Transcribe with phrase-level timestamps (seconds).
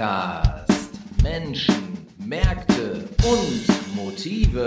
[0.00, 0.92] Podcast.
[1.22, 4.66] Menschen, Märkte und Motive.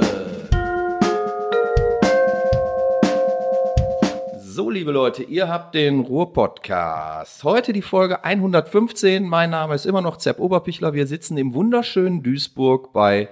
[4.37, 7.43] So, liebe Leute, ihr habt den Ruhr-Podcast.
[7.43, 9.27] Heute die Folge 115.
[9.27, 10.93] Mein Name ist immer noch Zepp Oberpichler.
[10.93, 13.27] Wir sitzen im wunderschönen Duisburg bei,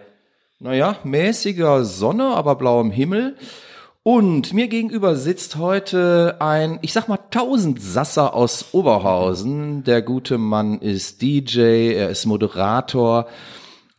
[0.57, 3.37] naja, mäßiger Sonne, aber blauem Himmel.
[4.03, 9.83] Und mir gegenüber sitzt heute ein, ich sag mal, Tausendsasser aus Oberhausen.
[9.83, 13.27] Der gute Mann ist DJ, er ist Moderator,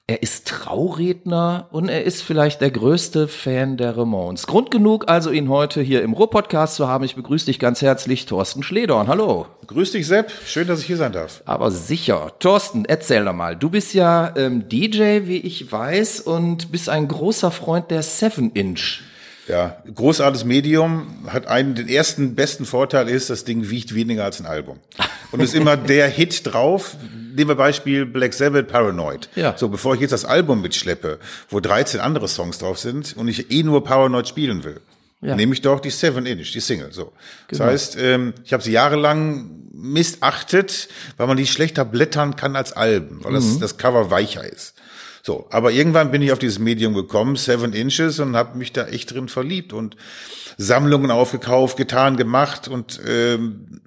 [0.09, 4.49] er ist Trauredner und er ist vielleicht der größte Fan der Ramones.
[4.49, 7.05] Grund genug also, ihn heute hier im Ruhr-Podcast zu haben.
[7.05, 9.07] Ich begrüße dich ganz herzlich, Thorsten Schledorn.
[9.07, 9.47] Hallo.
[9.69, 10.33] Grüß dich, Sepp.
[10.45, 11.45] Schön, dass ich hier sein darf.
[11.47, 12.33] Aber sicher.
[12.41, 13.55] Thorsten, erzähl doch mal.
[13.55, 18.51] Du bist ja ähm, DJ, wie ich weiß, und bist ein großer Freund der Seven
[18.51, 19.12] Inch.
[19.53, 24.41] Ja, großartiges Medium, hat einen, den ersten besten Vorteil ist, das Ding wiegt weniger als
[24.41, 24.79] ein Album.
[25.31, 26.97] Und ist immer der Hit drauf.
[27.37, 29.29] Nehmen wir Beispiel Black Sabbath Paranoid.
[29.35, 29.55] Ja.
[29.59, 31.19] So, bevor ich jetzt das Album mitschleppe,
[31.51, 34.81] wo 13 andere Songs drauf sind und ich eh nur Paranoid spielen will,
[35.21, 35.37] Ja.
[35.37, 36.91] nehme ich doch die Seven Inch, die Single.
[36.93, 37.13] So.
[37.49, 37.71] Das Genau.
[37.71, 43.21] heißt, ähm, ich habe sie jahrelang missachtet, weil man die schlechter blättern kann als Alben,
[43.23, 43.37] weil Mhm.
[43.37, 44.75] das, das Cover weicher ist.
[45.23, 48.87] So, aber irgendwann bin ich auf dieses Medium gekommen, Seven Inches, und habe mich da
[48.87, 49.97] echt drin verliebt und
[50.59, 53.81] Sammlungen aufgekauft, getan, gemacht und ähm,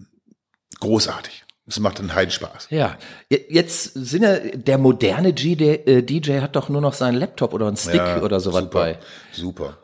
[0.80, 1.44] großartig.
[1.67, 2.67] Es macht einen Heidenspaß.
[2.69, 2.95] Ja,
[3.30, 7.67] jetzt sind ja, der moderne G äh, DJ hat doch nur noch seinen Laptop oder
[7.67, 9.00] einen Stick Ja, oder sowas super, bei.
[9.31, 9.78] Super.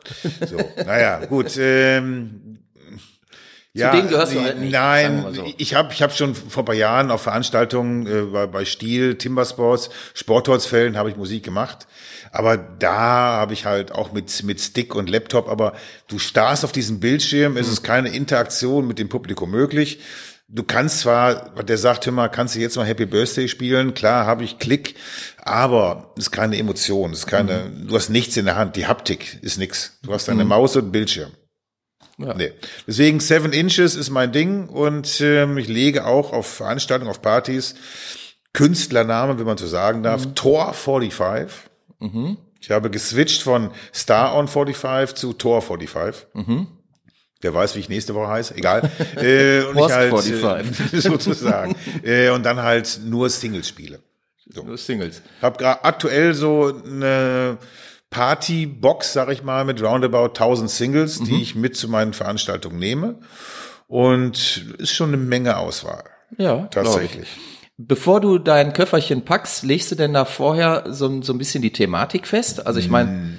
[0.48, 1.56] So, naja, gut.
[1.58, 2.51] Ähm,
[3.74, 5.50] ja, denen gehörst du halt nicht, Nein, so.
[5.56, 9.16] ich habe ich hab schon vor ein paar Jahren auf Veranstaltungen äh, bei, bei Stiel,
[9.16, 11.86] Timbersports, Sportholzfällen habe ich Musik gemacht.
[12.32, 15.74] Aber da habe ich halt auch mit, mit Stick und Laptop, aber
[16.08, 20.00] du starrst auf diesen Bildschirm, es ist keine Interaktion mit dem Publikum möglich.
[20.48, 23.94] Du kannst zwar, der sagt immer, kannst du jetzt mal Happy Birthday spielen?
[23.94, 24.96] Klar, habe ich Klick,
[25.38, 28.86] aber es ist keine Emotion, es ist keine, du hast nichts in der Hand, die
[28.86, 29.98] Haptik ist nix.
[30.02, 31.32] Du hast eine Maus und einen Bildschirm.
[32.18, 32.34] Ja.
[32.34, 32.52] Nee.
[32.86, 37.74] Deswegen Seven Inches ist mein Ding und ähm, ich lege auch auf Veranstaltungen, auf Partys
[38.52, 41.70] Künstlername, wenn man so sagen darf, Tor 45.
[42.60, 46.26] Ich habe geswitcht von Star on 45 zu Tor 45.
[47.40, 48.90] Wer weiß, wie ich nächste Woche heiße, egal.
[49.16, 50.92] äh, und ich halt, 45.
[50.94, 51.74] Äh, sozusagen.
[52.04, 54.00] äh, und dann halt nur Singles spiele.
[54.54, 55.22] Nur Singles.
[55.40, 57.58] Hab gerade aktuell so eine
[58.12, 61.24] Partybox, sag ich mal, mit roundabout 1000 Singles, Mhm.
[61.24, 63.18] die ich mit zu meinen Veranstaltungen nehme.
[63.88, 66.04] Und ist schon eine Menge Auswahl.
[66.38, 67.22] Ja, Tatsächlich.
[67.24, 67.40] Ich.
[67.78, 71.72] Bevor du dein Köfferchen packst, legst du denn da vorher so, so ein bisschen die
[71.72, 72.66] Thematik fest?
[72.66, 73.34] Also ich meine,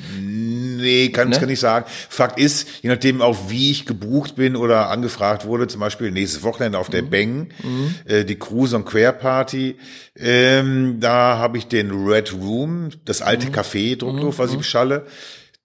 [0.83, 1.39] Nee, kann, Ne?
[1.39, 1.85] kann ich sagen.
[2.09, 6.43] Fakt ist, je nachdem auch wie ich gebucht bin oder angefragt wurde, zum Beispiel nächstes
[6.43, 6.91] Wochenende auf Mhm.
[6.91, 7.49] der Bang,
[8.05, 9.77] äh, die Cruise und Queer Party,
[10.15, 13.53] ähm, da habe ich den Red Room, das alte Mhm.
[13.53, 15.05] Café Druckluft, was ich beschalle.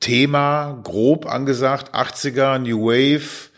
[0.01, 3.51] Thema, grob angesagt, 80er, New Wave.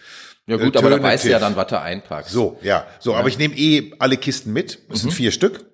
[0.46, 2.32] ja gut, aber da weißt du ja dann, was du einpackst.
[2.32, 2.86] So, ja.
[2.98, 4.78] So, aber ich nehme eh alle Kisten mit.
[4.88, 4.96] Es Mhm.
[4.96, 5.66] sind vier Stück.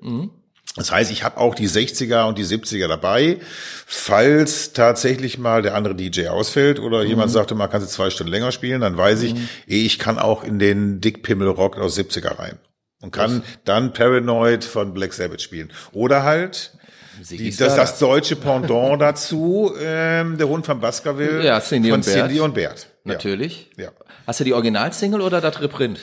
[0.75, 3.39] Das heißt, ich habe auch die 60er und die 70er dabei,
[3.87, 7.09] falls tatsächlich mal der andere DJ ausfällt oder Mhm.
[7.09, 9.35] jemand sagte mal, kannst du zwei Stunden länger spielen, dann weiß ich,
[9.69, 12.59] eh, ich kann auch in den Dickpimmel Rock aus 70er rein
[13.01, 15.73] und kann dann Paranoid von Black Sabbath spielen.
[15.93, 16.73] Oder halt
[17.31, 22.05] die, das, das deutsche Pendant dazu, ähm, der Hund von Baskerville Ja, Cindy von und
[22.05, 22.17] Bert.
[22.27, 22.87] Cindy und Bert.
[23.05, 23.71] Natürlich.
[23.79, 23.89] Ja.
[24.27, 25.99] Hast du die Originalsingle oder das Reprint?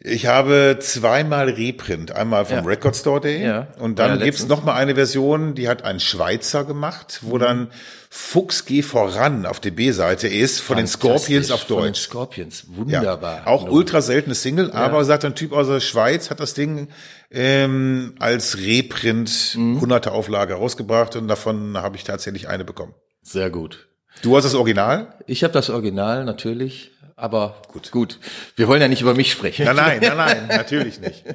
[0.00, 2.62] Ich habe zweimal Reprint, einmal vom Ja.
[2.64, 3.68] Record Store Day Ja.
[3.78, 4.48] und dann Ja, gibt's letztens.
[4.50, 7.68] noch mal eine Version, die hat ein Schweizer gemacht, wo dann
[8.10, 12.00] Fuchs geh voran auf der B-Seite ist von den Scorpions auf Von den Deutsch.
[12.02, 12.64] Scorpions.
[12.68, 12.76] Ja.
[12.76, 13.42] Wunderbar.
[13.46, 13.72] Auch No.
[13.72, 16.88] ultra seltene Single, aber sagt ein Typ aus der Schweiz, hat das Ding
[17.30, 19.80] ähm, als Reprint Mhm.
[19.80, 22.94] hunderte Auflage rausgebracht und davon habe ich tatsächlich eine bekommen.
[23.22, 23.88] Sehr gut.
[24.22, 25.14] Du hast das Original?
[25.26, 27.90] Ich habe das Original natürlich, aber gut.
[27.92, 28.18] gut.
[28.56, 29.64] Wir wollen ja nicht über mich sprechen.
[29.66, 31.24] Nein, nein, nein, nein, natürlich nicht.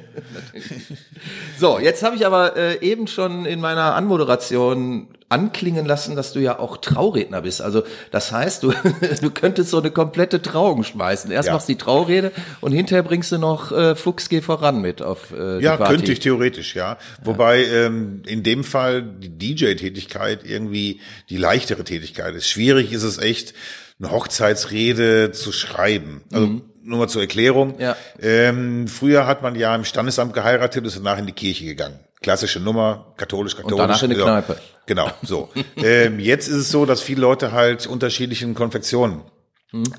[1.58, 6.40] So, jetzt habe ich aber äh, eben schon in meiner Anmoderation anklingen lassen, dass du
[6.40, 7.60] ja auch Trauredner bist.
[7.60, 8.72] Also das heißt, du,
[9.20, 11.30] du könntest so eine komplette Trauung schmeißen.
[11.30, 11.52] Erst Ja.
[11.52, 12.32] machst du die Traurede
[12.62, 15.94] und hinterher bringst du noch äh, Fuchs geh voran mit auf äh, die Ja, Party.
[15.96, 16.96] könnte ich theoretisch, ja.
[17.22, 22.48] Wobei ähm, in dem Fall die DJ-Tätigkeit irgendwie die leichtere Tätigkeit ist.
[22.48, 23.52] Schwierig ist es echt,
[24.00, 26.22] eine Hochzeitsrede zu schreiben.
[26.32, 27.76] Also nur mal zur Erklärung.
[27.76, 27.80] Mhm.
[27.80, 27.96] Ja.
[28.20, 32.00] Ähm, früher hat man ja im Standesamt geheiratet, ist danach in die Kirche gegangen.
[32.22, 33.78] Klassische Nummer, katholisch, katholisch.
[33.78, 34.24] danach in ja.
[34.24, 34.56] Kneipe.
[34.86, 35.48] Genau, so.
[35.76, 39.22] ähm, jetzt ist es so, dass viele Leute halt unterschiedlichen Konfektionen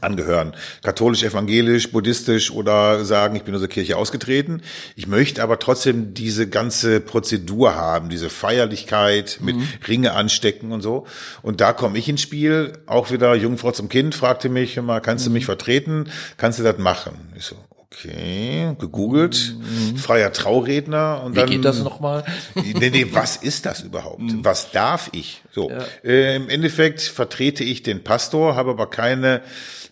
[0.02, 0.54] angehören.
[0.84, 4.62] Katholisch, evangelisch, buddhistisch oder sagen, ich bin aus der Kirche ausgetreten.
[4.96, 9.56] Ich möchte aber trotzdem diese ganze Prozedur haben, diese Feierlichkeit mit
[9.88, 11.08] Ringe anstecken und so.
[11.42, 12.74] Und da komme ich ins Spiel.
[12.86, 16.10] Auch wieder Jungfrau zum Kind fragte mich immer, kannst du mich vertreten?
[16.38, 17.14] Kannst du das machen?
[17.38, 17.56] Ich so,
[17.94, 19.56] Okay, gegoogelt,
[19.98, 21.50] freier Trauredner und Wie dann.
[21.50, 22.24] geht das nochmal?
[22.56, 24.22] Nee, nee, was ist das überhaupt?
[24.44, 25.42] Was darf ich?
[25.52, 25.70] So,
[26.04, 29.42] äh, im Endeffekt vertrete ich den Pastor, habe aber keine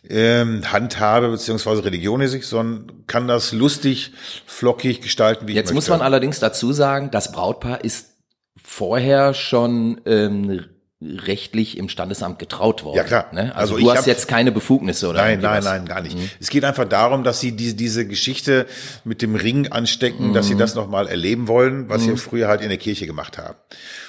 [0.10, 4.14] ähm, Handhabe beziehungsweise Religion in sich, sondern kann das lustig,
[4.46, 6.00] flockig gestalten, wie Jetzt ich muss möchte.
[6.00, 8.16] man allerdings dazu sagen, das Brautpaar ist
[8.64, 10.64] vorher schon ähm,
[11.02, 12.98] rechtlich im Standesamt getraut worden.
[12.98, 13.28] Ja, klar.
[13.32, 13.56] Ne?
[13.56, 16.18] Also, Also du hast jetzt keine Befugnisse oder Nein, nein, nein, gar nicht.
[16.42, 18.66] Es geht einfach darum, dass sie diese, diese Geschichte
[19.06, 22.68] mit dem Ring anstecken, dass sie das nochmal erleben wollen, was sie früher halt in
[22.70, 23.56] der Kirche gemacht haben.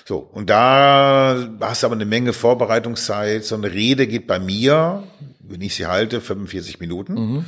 [0.04, 3.44] So, und da hast du aber eine Menge Vorbereitungszeit.
[3.44, 5.04] So eine Rede geht bei mir,
[5.38, 7.44] wenn ich sie halte, 45 Minuten.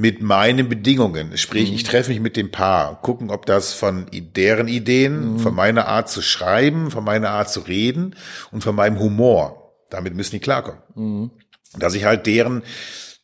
[0.00, 1.36] Mit meinen Bedingungen.
[1.36, 5.88] Sprich, ich treffe mich mit dem Paar, gucken, ob das von deren Ideen, von meiner
[5.88, 8.14] Art zu schreiben, von meiner Art zu reden
[8.52, 9.74] und von meinem Humor.
[9.90, 11.30] Damit müssen die klarkommen
[11.76, 12.62] dass ich halt deren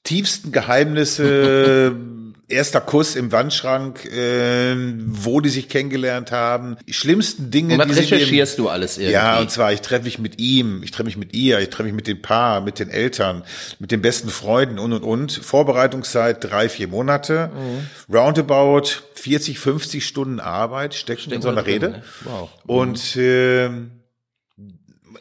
[0.02, 1.96] tiefsten Geheimnisse,
[2.48, 4.74] erster Kuss im Wandschrank, äh,
[5.06, 9.12] wo die sich kennengelernt haben, die schlimmsten Dinge, Und was die recherchierst du alles irgendwie?
[9.14, 11.84] ja, und zwar, ich treffe mich mit ihm, ich treffe mich mit ihr, ich treffe
[11.84, 13.42] mich mit dem Paar, mit den Eltern,
[13.78, 15.32] mit den besten Freunden und, und, und.
[15.32, 17.50] Vorbereitungszeit drei, vier Monate.
[17.54, 18.14] Mhm.
[18.14, 21.88] Roundabout 40, 50 Stunden Arbeit stecken in so einer drin, Rede.
[21.90, 22.02] ne?
[22.24, 22.50] Wow.
[22.66, 23.90] Und ähm,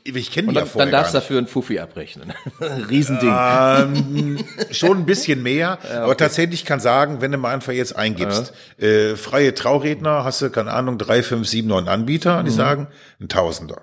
[0.04, 2.34] ich kenne die ja dann, vorher dann darfst du dafür einen Fuffi abrechnen.
[2.90, 3.34] Riesending.
[3.34, 8.54] ähm, schon ein bisschen mehr, aber tatsächlich kann sagen, wenn du mal einfach jetzt eingibst,
[8.80, 12.88] äh, freie Trauredner, hast du, keine Ahnung, drei, fünf, sieben, neun Anbieter, die sagen,
[13.20, 13.82] ein Tausender.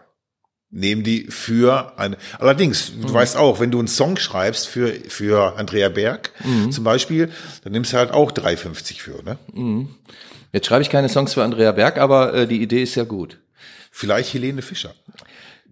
[0.73, 5.59] Nehmen die für eine, allerdings, du weißt auch, wenn du einen Song schreibst für, für
[5.59, 6.31] Andrea Berg,
[6.71, 7.31] zum Beispiel,
[7.65, 9.37] dann nimmst du halt auch 3,50 für, ne?
[10.53, 13.39] Jetzt schreibe ich keine Songs für Andrea Berg, aber äh, die Idee ist ja gut.
[13.91, 14.95] Vielleicht Helene Fischer.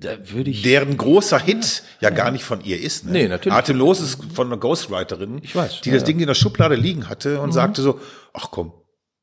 [0.00, 0.62] Da würde ich.
[0.62, 3.04] deren großer Hit ja gar nicht von ihr ist.
[3.04, 3.12] Ne?
[3.12, 3.56] Nee, natürlich.
[3.58, 6.06] Atemlos ist von einer Ghostwriterin, Ich weiß, die ja, das ja.
[6.06, 8.00] Ding in der Schublade liegen hatte und sagte so,
[8.32, 8.72] ach komm,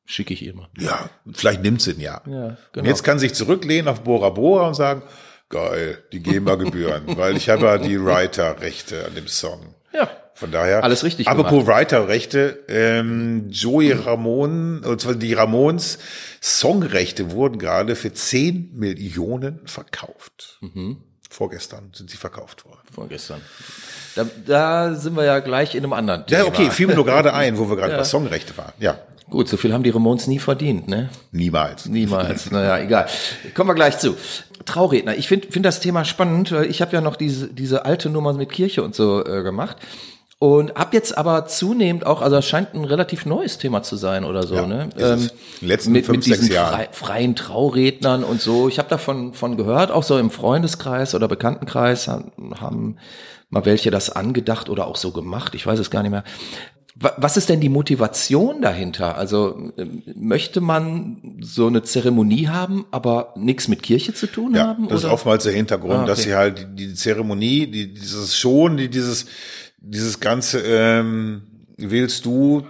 [0.08, 0.70] Schicke ich immer.
[0.78, 2.22] ja, vielleicht nimmt sie Jahr.
[2.28, 2.88] Ja, Und genau.
[2.88, 5.02] jetzt kann sie sich zurücklehnen auf Bora Bora und sagen,
[5.50, 9.74] geil, die GEMA-Gebühren, weil ich habe ja die Writer-Rechte an dem Song.
[9.94, 10.10] Ja.
[10.36, 10.84] Von daher.
[10.84, 15.98] Alles richtig Apropos Writer-Rechte, ähm, Joey Ramon, und zwar die Ramones
[16.42, 20.58] Songrechte wurden gerade für 10 Millionen verkauft.
[20.60, 20.98] Mhm.
[21.30, 22.82] Vorgestern sind sie verkauft worden.
[22.94, 23.42] Vorgestern.
[24.16, 26.42] Da, da sind wir ja gleich in einem anderen Thema.
[26.42, 28.74] Ja, okay, fiel mir nur gerade ein, wo wir gerade bei Songrechte waren.
[28.80, 29.00] Ja,
[29.30, 31.10] Gut, so viel haben die Ramones nie verdient, ne?
[31.32, 31.88] niemals.
[31.88, 32.52] Niemals.
[32.52, 33.08] naja, egal.
[33.56, 34.16] Kommen wir gleich zu.
[34.66, 35.16] Trauredner.
[35.16, 36.52] Ich finde find das Thema spannend.
[36.52, 39.78] weil Ich habe ja noch diese, diese alte Nummer mit Kirche und so äh, gemacht.
[40.38, 44.26] Und hab jetzt aber zunehmend auch, also es scheint ein relativ neues Thema zu sein
[44.26, 44.90] oder so, Ja, ne?
[44.96, 46.74] ist den letzten mit, fünf, mit diesen sechs Jahren.
[46.74, 48.68] frei, freien Traurednern und so.
[48.68, 52.98] Ich habe davon von gehört, auch so im Freundeskreis oder Bekanntenkreis haben,
[53.50, 55.56] mal welche das angedacht oder auch so gemacht.
[55.56, 56.26] Ich weiß es gar nicht mehr.
[56.98, 59.18] Wa- Was ist denn die Motivation dahinter?
[59.18, 64.68] Also ähm, möchte man so eine Zeremonie haben, aber nichts mit Kirche zu tun Ja,
[64.68, 64.88] haben?
[64.90, 65.14] das ist oder?
[65.14, 66.08] oftmals der Hintergrund, Ah, okay.
[66.08, 69.26] dass sie halt die, die Zeremonie, die, dieses schon, die, dieses,
[69.86, 71.44] dieses ganze, ähm,
[71.78, 72.66] willst du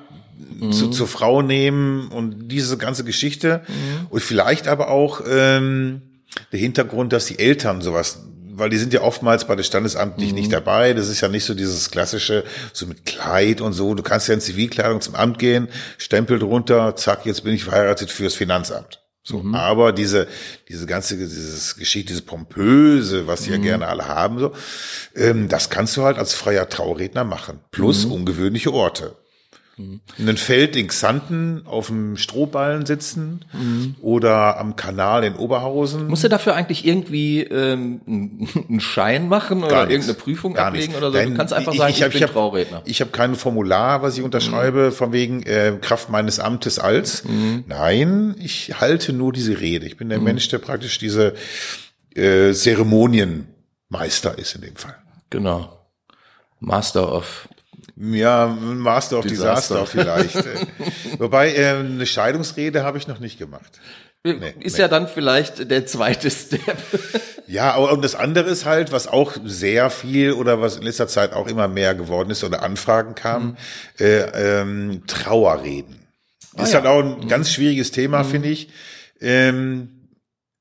[0.60, 0.72] Mhm.
[0.74, 4.08] zu, zur Frau nehmen und diese ganze Geschichte Mhm.
[4.10, 6.02] und vielleicht aber auch ähm,
[6.52, 8.20] der Hintergrund, dass die Eltern sowas
[8.58, 10.36] weil die sind ja oftmals bei der Standesamtlich Mhm.
[10.36, 10.94] nicht dabei.
[10.94, 13.96] Das ist ja nicht so dieses klassische, so mit Kleid und so.
[13.96, 15.68] Du kannst ja in Zivilkleidung zum Amt gehen,
[15.98, 19.02] Stempel drunter, zack, jetzt bin ich verheiratet fürs Finanzamt.
[19.28, 19.56] So, Mhm.
[19.56, 20.28] aber diese,
[20.70, 23.46] diese ganze, dieses Geschichte, diese pompöse, was Mhm.
[23.46, 24.52] die ja gerne alle haben, so,
[25.16, 27.60] ähm, das kannst du halt als freier Trauredner machen.
[27.72, 28.12] Plus Mhm.
[28.12, 29.16] ungewöhnliche Orte.
[29.78, 33.44] In einem Feld in Xanten auf dem Strohballen sitzen
[34.02, 36.08] oder am Kanal in Oberhausen.
[36.08, 38.00] Musst du dafür eigentlich irgendwie ähm,
[38.70, 40.08] einen Schein machen oder Gar nichts.
[40.08, 41.04] irgendeine Prüfung Gar ablegen nichts.
[41.04, 41.30] oder so?
[41.30, 42.82] Du kannst einfach sagen, ich, hab- bin hab- Trauredner.
[42.86, 47.24] Ich habe kein Formular, was ich unterschreibe, von wegen äh, Kraft meines Amtes als.
[47.68, 49.86] Nein, ich halte nur diese Rede.
[49.88, 51.34] Ich bin der Mensch, der praktisch diese
[52.16, 54.96] äh, Zeremonienmeister ist in dem Fall.
[55.30, 55.86] Genau.
[56.60, 57.50] Master of.
[57.98, 59.86] Ja, Master of Disaster.
[59.86, 60.36] Disaster, vielleicht.
[60.36, 60.66] Äh,
[61.20, 63.80] Wobei, äh, eine Scheidungsrede habe ich noch nicht gemacht.
[64.60, 66.78] ist ja dann vielleicht der zweite Step.
[67.48, 71.08] Ja, aber und das andere ist halt, was auch sehr viel oder was in letzter
[71.08, 73.58] Zeit auch immer mehr geworden ist oder Anfragen kamen,
[74.00, 76.08] äh, ähm, Trauerreden.
[76.58, 76.80] ist ja.
[76.80, 78.70] halt auch ein ganz schwieriges Thema, finde ich.
[79.22, 80.10] Ähm,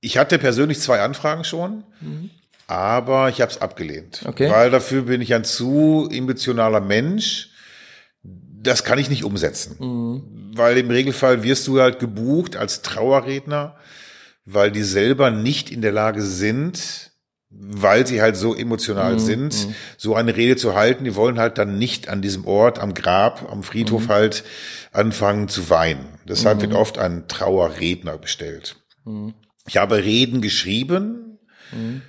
[0.03, 1.85] ich hatte persönlich zwei Anfragen schon.
[2.67, 4.23] Aber ich habe es abgelehnt.
[4.27, 4.51] Okay.
[4.51, 7.51] Weil dafür bin ich ein zu emotionaler Mensch.
[8.23, 9.77] Das kann ich nicht umsetzen.
[9.79, 10.53] Mhm.
[10.57, 13.77] Weil im Regelfall wirst du halt gebucht als Trauerredner,
[14.45, 17.11] weil die selber nicht in der Lage sind,
[17.51, 21.05] weil sie halt so emotional sind, so eine Rede zu halten.
[21.05, 24.45] Die wollen halt dann nicht an diesem Ort, am Grab, am Friedhof halt
[24.93, 26.07] anfangen zu weinen.
[26.27, 28.77] Deshalb wird oft ein Trauerredner bestellt.
[29.67, 31.24] Ich habe Reden geschrieben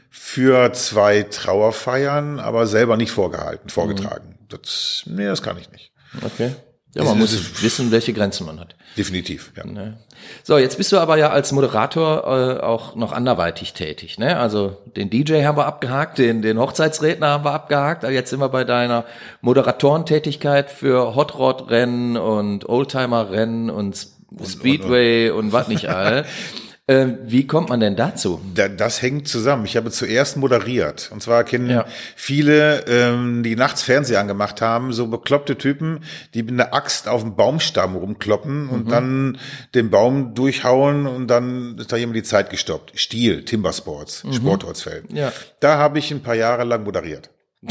[0.09, 4.37] für zwei Trauerfeiern, aber selber nicht vorgehalten, vorgetragen.
[4.49, 5.91] Das, nee, das kann ich nicht.
[6.23, 6.51] Okay.
[6.95, 8.75] Ja, man muss wissen, welche Grenzen man hat.
[8.97, 9.65] Definitiv, ja.
[9.65, 9.97] Ne?
[10.43, 14.17] So, jetzt bist du aber ja als Moderator äh, auch noch anderweitig tätig.
[14.17, 14.37] Ne?
[14.37, 18.39] Also den DJ haben wir abgehakt, den, den Hochzeitsredner haben wir abgehakt, aber jetzt sind
[18.39, 19.03] wir bei deiner
[19.41, 24.07] Moderatorentätigkeit für Hot Rod Rennen und Oldtimer Rennen und,
[24.45, 26.25] Speedway und, was nicht all.
[26.87, 28.39] ähm, wie kommt man denn dazu?
[28.53, 29.65] Da, das hängt zusammen.
[29.65, 31.09] Ich habe zuerst moderiert.
[31.11, 31.85] Und zwar kennen Ja.
[32.15, 36.01] viele, ähm, die nachts Fernseher angemacht haben, so bekloppte Typen,
[36.35, 39.39] die mit einer Axt auf dem Baumstamm rumkloppen und dann
[39.73, 42.91] den Baum durchhauen und dann ist da jemand die Zeit gestoppt.
[42.99, 45.05] Stiel, Timbersports, Sportortsfeld.
[45.11, 45.31] Ja.
[45.59, 47.29] Da habe ich ein paar Jahre lang moderiert.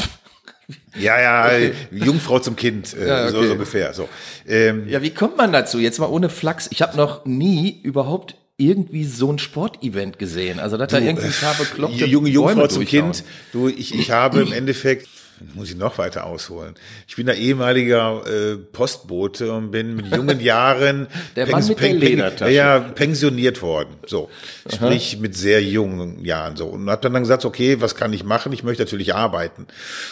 [0.99, 3.47] Ja, ja, Jungfrau zum Kind, äh, Ja, so, okay.
[3.47, 3.93] so ungefähr.
[3.93, 4.09] So.
[4.47, 5.77] Ähm, Ja, wie kommt man dazu?
[5.77, 6.67] Jetzt mal ohne Flachs.
[6.71, 10.59] Ich habe noch nie überhaupt irgendwie so ein Sportevent gesehen.
[10.59, 12.85] Also, dass da irgendwie ein paar bekloppte junge Jungfrau zum.
[12.85, 13.23] Kind.
[13.51, 15.07] Du, ich, ich habe im Endeffekt,
[15.53, 16.75] muss ich noch weiter ausholen.
[17.07, 21.93] Ich bin da ehemaliger äh, Postbote und bin mit jungen Jahren Der Mann mit der
[21.93, 22.51] Ledertasche.
[22.51, 23.95] ja, pensioniert worden.
[24.05, 24.29] So,
[24.73, 28.23] sprich mit sehr jungen Jahren so und habe dann, dann gesagt, okay, was kann ich
[28.23, 28.51] machen?
[28.53, 29.67] Ich möchte natürlich arbeiten.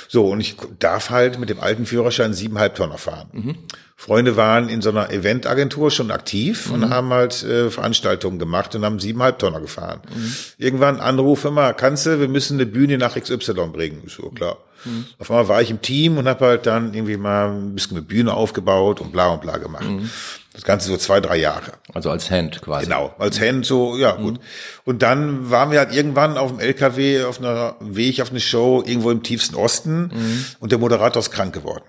[0.07, 3.29] So und ich darf halt mit dem alten Führerschein siebeneinhalb Tonner fahren.
[3.31, 3.55] Mhm.
[3.95, 6.73] Freunde waren in so einer Eventagentur schon aktiv Mhm.
[6.73, 10.01] und haben halt äh, Veranstaltungen gemacht und haben siebeneinhalb Tonner gefahren.
[10.13, 10.33] Mhm.
[10.57, 14.01] Irgendwann Anruf immer, kannst du, wir müssen eine Bühne nach XY bringen.
[14.05, 14.57] Ich so, klar.
[14.85, 15.05] Mhm.
[15.19, 18.05] Auf einmal war ich im Team und habe halt dann irgendwie mal ein bisschen eine
[18.05, 19.85] Bühne aufgebaut und bla und bla gemacht.
[19.85, 20.09] Mhm.
[20.53, 21.73] Das Ganze so zwei, drei Jahre.
[21.93, 22.85] Also als Hand quasi.
[22.85, 24.39] Genau, als Hand so, ja gut.
[24.85, 28.83] Und dann waren wir halt irgendwann auf dem LKW auf einer Weg auf eine Show
[28.85, 30.11] irgendwo im tiefsten Osten
[30.59, 31.83] und der Moderator ist krank geworden.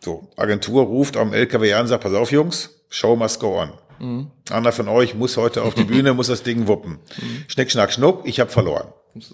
[0.00, 4.28] So, Agentur ruft am LKW an und sagt, pass auf Jungs, Show must go on.
[4.50, 6.98] Einer von euch muss heute auf die Bühne, muss das Ding wuppen.
[7.46, 8.88] Schnick, schnack, schnuck, ich habe verloren.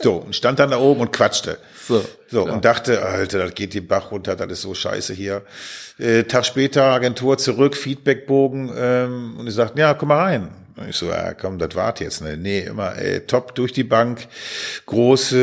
[0.00, 1.58] So, und stand dann da oben und quatschte.
[1.86, 2.54] So, So, klar.
[2.54, 5.42] und dachte, Alter, das geht die Bach runter, das ist so scheiße hier.
[5.98, 10.48] Äh, Tag später, Agentur zurück, Feedbackbogen, ähm, und die sagten, ja, komm mal rein.
[10.76, 12.36] Und ich so, ja, komm, das wart jetzt, ne?
[12.36, 14.28] Nee, immer, ey, top durch die Bank,
[14.86, 15.36] große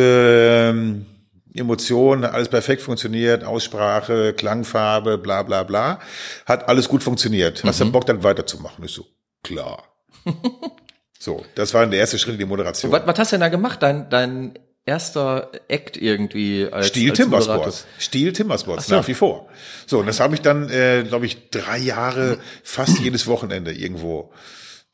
[0.70, 1.06] ähm,
[1.54, 6.00] Emotionen, alles perfekt funktioniert, Aussprache, Klangfarbe, bla bla bla.
[6.46, 7.62] Hat alles gut funktioniert.
[7.66, 8.86] Hast du Bock, dann weiterzumachen?
[8.86, 9.06] Ich so,
[9.44, 9.84] klar.
[11.20, 12.92] so, das war der erste Schritt in die Moderation.
[12.92, 13.82] Was, was hast du denn da gemacht?
[13.82, 17.18] Dein, dein erster Act irgendwie als Stil als?
[17.18, 17.86] Timbersports.
[18.00, 18.96] Stil Timbersports, so.
[18.96, 19.50] nach wie vor.
[19.88, 24.32] So, und das habe ich dann, äh, glaube ich, drei Jahre, fast jedes Wochenende irgendwo.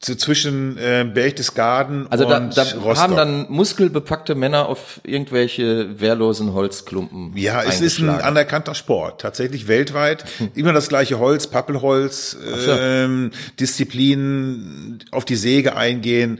[0.02, 2.98] Zu, zwischen äh, Berchtesgaden Also da, und da Rostock.
[2.98, 9.68] haben dann muskelbepackte Männer auf irgendwelche wehrlosen Holzklumpen ja, es ist ein anerkannter Sport, tatsächlich
[9.68, 10.26] weltweit.
[10.56, 12.72] Immer das gleiche Holz, Pappelholz, so.
[12.72, 13.30] ähm,
[13.60, 16.40] Disziplinen, auf die Säge eingehen,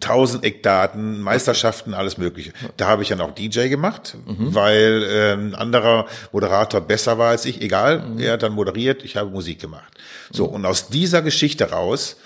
[0.00, 2.52] tausend Eckdaten, Meisterschaften, alles Mögliche.
[2.76, 4.54] Da habe ich dann auch DJ gemacht, Mhm.
[4.54, 7.60] weil ähm, ein anderer Moderator besser war als ich.
[7.60, 8.18] Egal, Mhm.
[8.20, 9.92] er hat dann moderiert, ich habe Musik gemacht.
[10.30, 12.16] So, und aus dieser Geschichte raus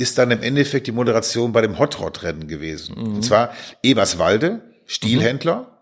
[0.00, 2.96] ist dann im Endeffekt die Moderation bei dem Hot Rod Rennen gewesen.
[2.98, 3.14] Mhm.
[3.16, 3.52] Und zwar
[3.82, 5.78] Eberswalde, Stielhändler,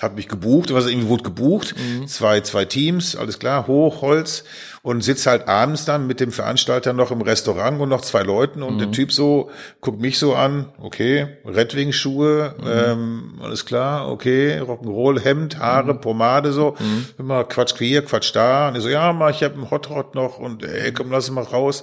[0.00, 1.74] hat mich gebucht, was irgendwie wurde gebucht,
[2.06, 4.44] zwei, zwei Teams, alles klar, hoch, Holz
[4.84, 8.62] und sitz halt abends dann mit dem Veranstalter noch im Restaurant und noch zwei Leuten
[8.62, 9.48] und der Typ so,
[9.80, 16.76] guckt mich so an, okay, Rettwing-Schuhe, ähm, alles klar, okay, Rock'n'Roll, Hemd, Haare, Pomade so,
[17.16, 18.68] immer Quatsch hier, Quatsch da.
[18.68, 21.28] Und ich so, ja, mal, ich habe einen Hot Rod noch und ey, komm, lass
[21.28, 21.82] ihn mal raus,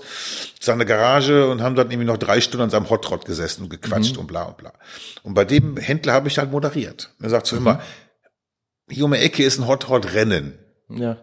[0.60, 3.70] seine Garage und haben dann irgendwie noch drei Stunden an seinem Hot Rod gesessen und
[3.70, 4.74] gequatscht und bla und bla.
[5.24, 7.16] Und bei dem Händler habe ich halt moderiert.
[7.20, 7.82] Er sagt so immer,
[8.88, 10.60] hier um die Ecke ist ein Hot Rod Rennen.
[10.88, 11.18] ja.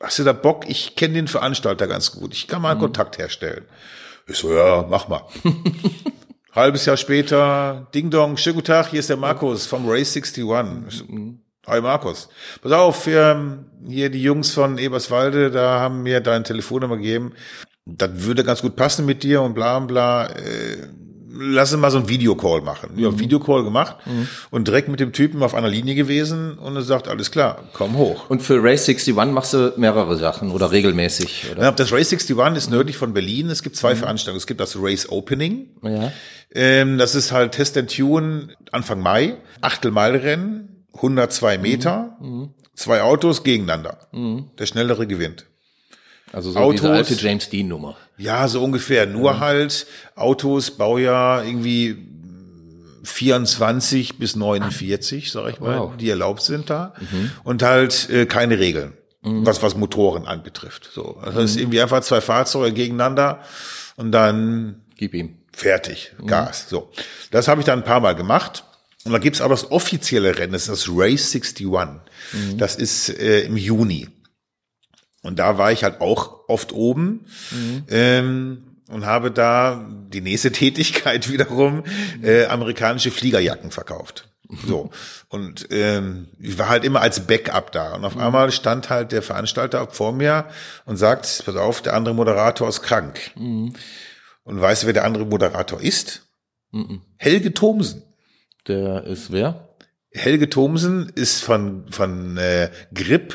[0.00, 0.68] Hast du da Bock?
[0.68, 2.34] Ich kenne den Veranstalter ganz gut.
[2.34, 3.64] Ich kann mal einen Kontakt herstellen.
[4.26, 5.22] Ich so, ja, mach mal.
[6.52, 10.44] Halbes Jahr später, Ding Dong, schönen guten Tag, hier ist der Markus vom Race 61.
[10.88, 11.04] Ich so,
[11.66, 12.28] Hi Markus.
[12.62, 17.32] Pass auf, wir, hier die Jungs von Eberswalde, da haben mir deine Telefonnummer gegeben.
[17.84, 20.28] Das würde ganz gut passen mit dir und bla bla.
[20.28, 20.88] Äh,
[21.38, 22.90] lass uns mal so ein Videocall machen.
[22.96, 23.18] Ja, Mhm.
[23.18, 23.96] Videocall gemacht
[24.50, 27.96] und direkt mit dem Typen auf einer Linie gewesen und er sagt, alles klar, komm
[27.96, 28.28] hoch.
[28.30, 31.62] Und für Race 61 machst du mehrere Sachen oder regelmäßig, oder?
[31.64, 33.50] Ja, das Race 61 ist nördlich von Berlin.
[33.50, 34.38] Es gibt zwei Veranstaltungen.
[34.38, 35.68] Es gibt das Race Opening.
[35.82, 36.12] Ja.
[36.52, 39.36] Ähm, das ist halt Test and Tune Anfang Mai.
[39.60, 42.16] Achtelmeilrennen, 102 Meter,
[42.74, 43.98] zwei Autos gegeneinander.
[44.12, 45.46] Der Schnellere gewinnt.
[46.32, 46.80] Also so Autos.
[46.80, 47.96] diese alte James Dean Nummer.
[48.18, 49.06] Ja, so ungefähr.
[49.06, 51.96] Nur halt Autos, Baujahr irgendwie
[53.04, 55.96] 24 bis 49, sag ich mal, Wow.
[55.96, 56.92] die erlaubt sind da.
[57.44, 60.88] Und halt äh, keine Regeln, was, was Motoren anbetrifft.
[60.92, 61.20] So.
[61.24, 63.40] Das heißt irgendwie einfach zwei Fahrzeuge gegeneinander
[63.96, 65.36] und dann Gib ihm.
[65.52, 66.68] fertig, Gas.
[66.68, 66.90] So.
[67.30, 68.64] Das habe ich dann ein paar Mal gemacht.
[69.04, 71.68] Und da gibt's auch das offizielle Rennen, das ist das Race 61.
[72.56, 74.08] Das ist äh, im Juni.
[75.26, 77.26] Und da war ich halt auch oft oben
[77.90, 81.82] ähm, und habe da die nächste Tätigkeit wiederum
[82.22, 84.28] äh, amerikanische Fliegerjacken verkauft.
[84.64, 84.90] So.
[85.28, 87.96] Und ähm, ich war halt immer als Backup da.
[87.96, 90.46] Und auf einmal stand halt der Veranstalter vor mir
[90.84, 93.32] und sagt, pass auf, der andere Moderator ist krank.
[94.44, 96.28] Und weißt du, wer der andere Moderator ist?
[97.16, 98.04] Helge Thomsen.
[98.68, 99.76] Der ist wer?
[100.12, 103.34] Helge Thomsen ist von, von äh, Grip,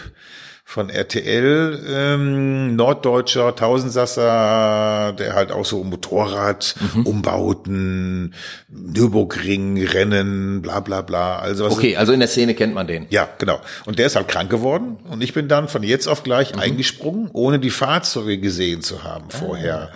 [0.71, 8.33] von RTL, ähm, norddeutscher Tausendsasser, der halt auch so Motorrad, Umbauten,
[8.69, 11.39] Nürburgring, Rennen, bla bla bla.
[11.39, 13.05] Also was Okay, also in der Szene kennt man den.
[13.09, 13.59] ja, genau.
[13.83, 17.29] Und der ist halt krank geworden und ich bin dann von jetzt auf gleich eingesprungen,
[17.33, 19.91] ohne die Fahrzeuge gesehen zu haben vorher.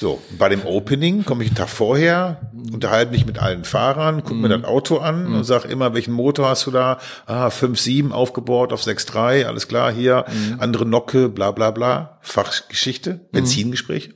[0.00, 4.36] So, bei dem Opening komme ich einen Tag vorher, unterhalte mich mit allen Fahrern, gucke
[4.36, 6.98] mir das Auto an und sag immer, welchen Motor hast du da?
[7.26, 10.24] Ah, 5.7 aufgebaut auf 6.3, alles klar, hier,
[10.58, 14.14] andere Nocke, bla bla bla, Fachgeschichte, Benzingespräch.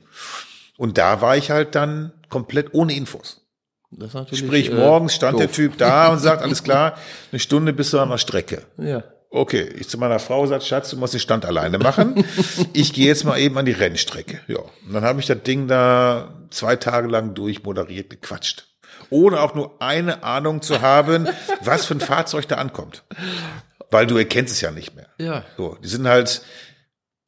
[0.75, 3.45] Und da war ich halt dann komplett ohne Infos.
[3.91, 5.55] Das natürlich, Sprich, äh, morgens stand der doof.
[5.55, 6.95] Typ da und sagt, alles klar,
[7.31, 8.63] eine Stunde bist du an der Strecke.
[8.79, 9.03] Ja.
[9.35, 12.23] Okay, ich zu meiner Frau sagt, Schatz, du musst den Stand alleine machen.
[12.73, 14.39] Ich gehe jetzt mal eben an die Rennstrecke.
[14.47, 18.67] Ja, und dann habe ich das Ding da zwei Tage lang durchmoderiert, gequatscht.
[19.09, 21.27] Ohne auch nur eine Ahnung zu haben,
[21.61, 23.03] was für ein Fahrzeug da ankommt.
[23.91, 25.07] Weil du erkennst es ja nicht mehr.
[25.17, 25.43] Ja.
[25.57, 26.41] So, die sind halt,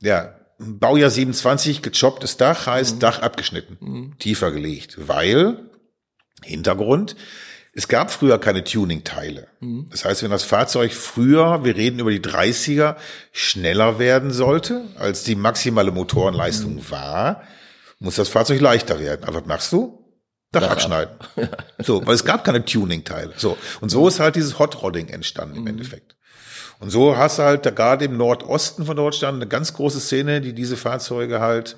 [0.02, 5.70] ja, Baujahr 27, gechopptes Dach, heißt Dach abgeschnitten, tiefer gelegt, weil,
[6.44, 7.16] Hintergrund,
[7.78, 9.50] es gab früher keine Tuning-Teile.
[9.92, 12.96] Das heißt, wenn das Fahrzeug früher, wir reden über die 30er,
[13.32, 17.44] schneller werden sollte, als die maximale Motorenleistung war,
[18.00, 19.26] muss das Fahrzeug leichter werden.
[19.26, 20.04] Aber was machst du?
[20.52, 21.14] Dach abschneiden.
[21.84, 23.34] So, weil es gab keine Tuning-Teile.
[23.38, 23.56] So.
[23.80, 26.16] Und so ist halt dieses Hot Rodding entstanden im Endeffekt.
[26.80, 30.42] Und so hast du halt da gerade im Nordosten von Deutschland eine ganz große Szene,
[30.42, 31.76] die diese Fahrzeuge halt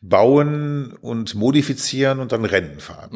[0.00, 3.10] bauen und modifizieren und dann Rennen fahren.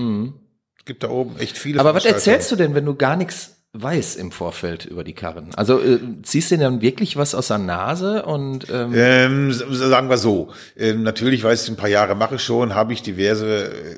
[0.86, 3.56] Es gibt da oben echt viele Aber was erzählst du denn, wenn du gar nichts
[3.72, 5.52] weißt im Vorfeld über die Karren?
[5.56, 10.08] Also äh, ziehst du denn dann wirklich was aus der Nase und ähm, Ähm, sagen
[10.08, 10.52] wir so.
[10.76, 13.96] Ähm, natürlich, weil ich ein paar Jahre mache schon, habe ich diverse äh,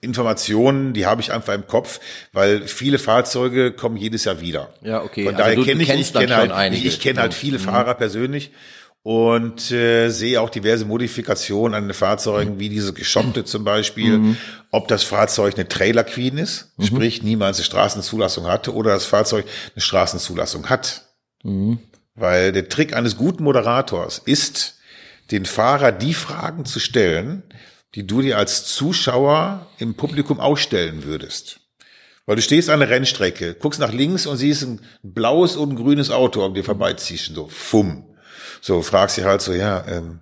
[0.00, 2.00] Informationen, die habe ich einfach im Kopf,
[2.32, 4.70] weil viele Fahrzeuge kommen jedes Jahr wieder.
[4.82, 5.26] Ja, okay.
[5.26, 6.80] Von Also daher kenne ich, kennst ich kenne halt, einige.
[6.82, 6.88] Mhm.
[6.88, 8.50] ich, ich kenne halt viele Fahrer persönlich
[9.08, 12.58] und äh, sehe auch diverse Modifikationen an den Fahrzeugen, Mhm.
[12.60, 14.36] wie diese geschoppte zum Beispiel,
[14.70, 16.84] ob das Fahrzeug eine Trailer Queen ist, Mhm.
[16.84, 21.06] sprich niemals eine Straßenzulassung hatte, oder das Fahrzeug eine Straßenzulassung hat.
[21.42, 21.78] Mhm.
[22.16, 24.74] Weil der Trick eines guten Moderators ist,
[25.30, 27.44] den Fahrer die Fragen zu stellen,
[27.94, 31.60] die du dir als Zuschauer im Publikum ausstellen würdest.
[32.26, 35.76] Weil du stehst an der Rennstrecke, guckst nach links und siehst ein blaues und ein
[35.76, 38.04] grünes Auto an dir vorbeiziehen, so, fumm.
[38.60, 40.20] So, fragst dich halt so, ja, ähm,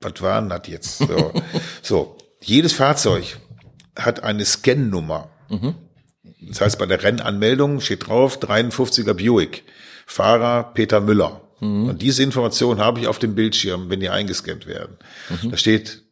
[0.00, 0.98] was war denn das jetzt?
[0.98, 1.32] So,
[1.82, 3.38] so, jedes Fahrzeug
[3.98, 5.30] hat eine Scan-Nummer.
[6.40, 9.64] Das heißt, bei der Rennanmeldung steht drauf 53er Buick,
[10.06, 11.40] Fahrer Peter Müller.
[11.88, 14.98] Und diese Information habe ich auf dem Bildschirm, wenn die eingescannt werden.
[15.50, 16.02] Da steht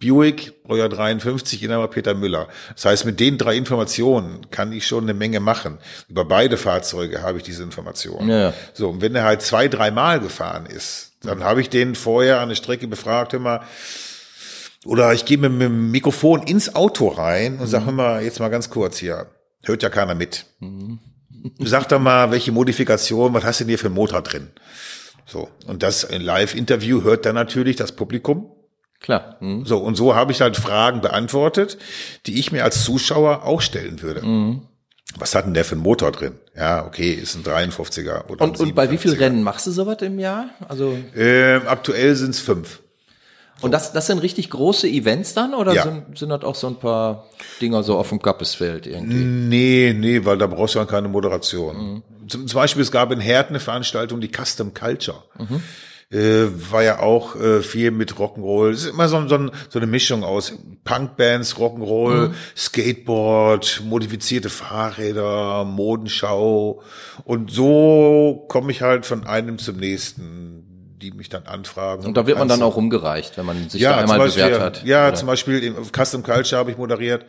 [0.00, 2.48] Buick, Baujahr 53, Inhaber Peter Müller.
[2.74, 5.78] Das heißt, mit den drei Informationen kann ich schon eine Menge machen.
[6.08, 8.28] Über beide Fahrzeuge habe ich diese Informationen.
[8.28, 8.54] Ja.
[8.72, 12.48] So, und wenn er halt zwei, dreimal gefahren ist, dann habe ich den vorher an
[12.48, 13.60] der Strecke befragt, hör mal,
[14.84, 18.70] oder ich gehe mit, dem Mikrofon ins Auto rein und sage immer, jetzt mal ganz
[18.70, 19.26] kurz hier,
[19.62, 20.46] hört ja keiner mit.
[21.58, 24.48] Sag doch mal, welche Modifikation, was hast du denn hier für einen Motor drin?
[25.26, 28.50] So, und das ein Live-Interview hört dann natürlich das Publikum.
[29.00, 29.36] klar.
[29.40, 29.64] Mhm.
[29.64, 31.78] So, und so habe ich halt Fragen beantwortet,
[32.26, 34.22] die ich mir als Zuschauer auch stellen würde.
[35.18, 36.34] Was hat denn der für einen Motor drin?
[36.56, 39.20] Ja, okay, ist ein 53er oder Und, ein und bei wie vielen 57er.
[39.20, 40.50] Rennen machst du sowas im Jahr?
[40.68, 42.80] Also Ähm, aktuell sind es fünf.
[43.60, 45.84] Und das, das sind richtig große Events dann oder Ja.
[45.84, 47.26] sind, sind das auch so ein paar
[47.60, 49.14] Dinger so auf dem Kappesfeld irgendwie?
[49.24, 52.02] Nee, nee, weil da brauchst du dann keine Moderation.
[52.28, 55.22] Zum, zum Beispiel, es gab in Herten eine Veranstaltung, die Custom Culture.
[56.10, 58.70] Äh, war ja auch äh, viel mit Rock'n'Roll.
[58.70, 60.52] Es ist immer so, so, so eine Mischung aus
[60.84, 66.82] Punkbands, Rock'n'Roll, Skateboard, modifizierte Fahrräder, Modenschau.
[67.24, 72.04] Und so komme ich halt von einem zum nächsten, die mich dann anfragen.
[72.04, 74.60] Und da wird man dann auch rumgereicht, wenn man sich ja, da einmal Beispiel, bewährt
[74.60, 74.84] hat.
[74.84, 75.16] Ja, oder?
[75.16, 77.24] zum Beispiel im Custom Culture habe ich moderiert.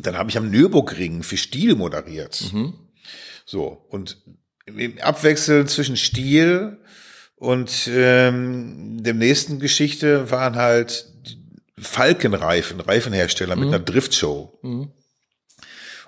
[0.00, 2.52] Dann habe ich am Nürburgring für Stil moderiert.
[3.44, 4.18] So, und
[4.66, 6.78] im Abwechseln zwischen Stil
[7.38, 11.06] und ähm, dem nächsten Geschichte waren halt
[11.80, 14.58] Falkenreifen, Reifenhersteller mit einer Driftshow.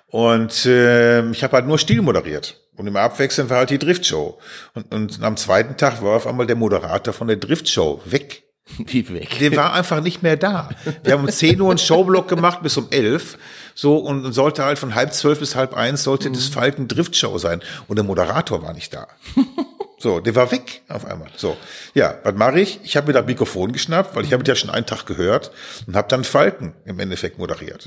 [0.09, 2.61] Und ähm, ich habe halt nur Stil moderiert.
[2.77, 4.39] Und im Abwechseln war halt die Driftshow.
[4.75, 8.43] Und, und am zweiten Tag war auf einmal der Moderator von der Driftshow weg.
[8.79, 9.39] Wie weg.
[9.39, 10.71] Der war einfach nicht mehr da.
[11.05, 13.39] Wir haben um 10 Uhr einen Showblock gemacht bis um 11.
[13.75, 17.61] So, und sollte halt von halb zwölf bis halb eins sollte das Falken Driftshow sein.
[17.87, 19.07] Und der Moderator war nicht da.
[20.01, 21.29] So, der war weg auf einmal.
[21.37, 21.57] So,
[21.93, 22.81] ja, was mache ich?
[22.83, 25.53] Ich habe mir das Mikrofon geschnappt, weil ich habe ja schon einen Tag gehört
[25.87, 27.87] und habe dann Falken im Endeffekt moderiert.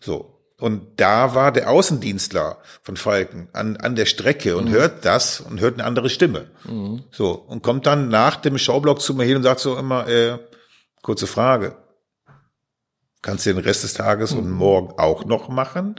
[0.00, 0.30] So.
[0.60, 5.60] Und da war der Außendienstler von Falken an, an der Strecke und hört das und
[5.60, 6.46] hört eine andere Stimme.
[7.10, 10.38] So, und kommt dann nach dem Showblock zu mir hin und sagt so immer, äh,
[11.02, 11.76] kurze Frage.
[13.22, 15.96] Kannst du den Rest des Tages und morgen auch noch machen?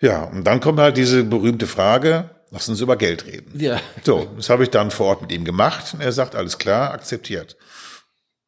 [0.00, 3.58] Ja, und dann kommt halt diese berühmte Frage, lass uns über Geld reden.
[3.58, 3.80] Ja.
[4.04, 6.92] So, das habe ich dann vor Ort mit ihm gemacht und er sagt, alles klar,
[6.92, 7.56] akzeptiert.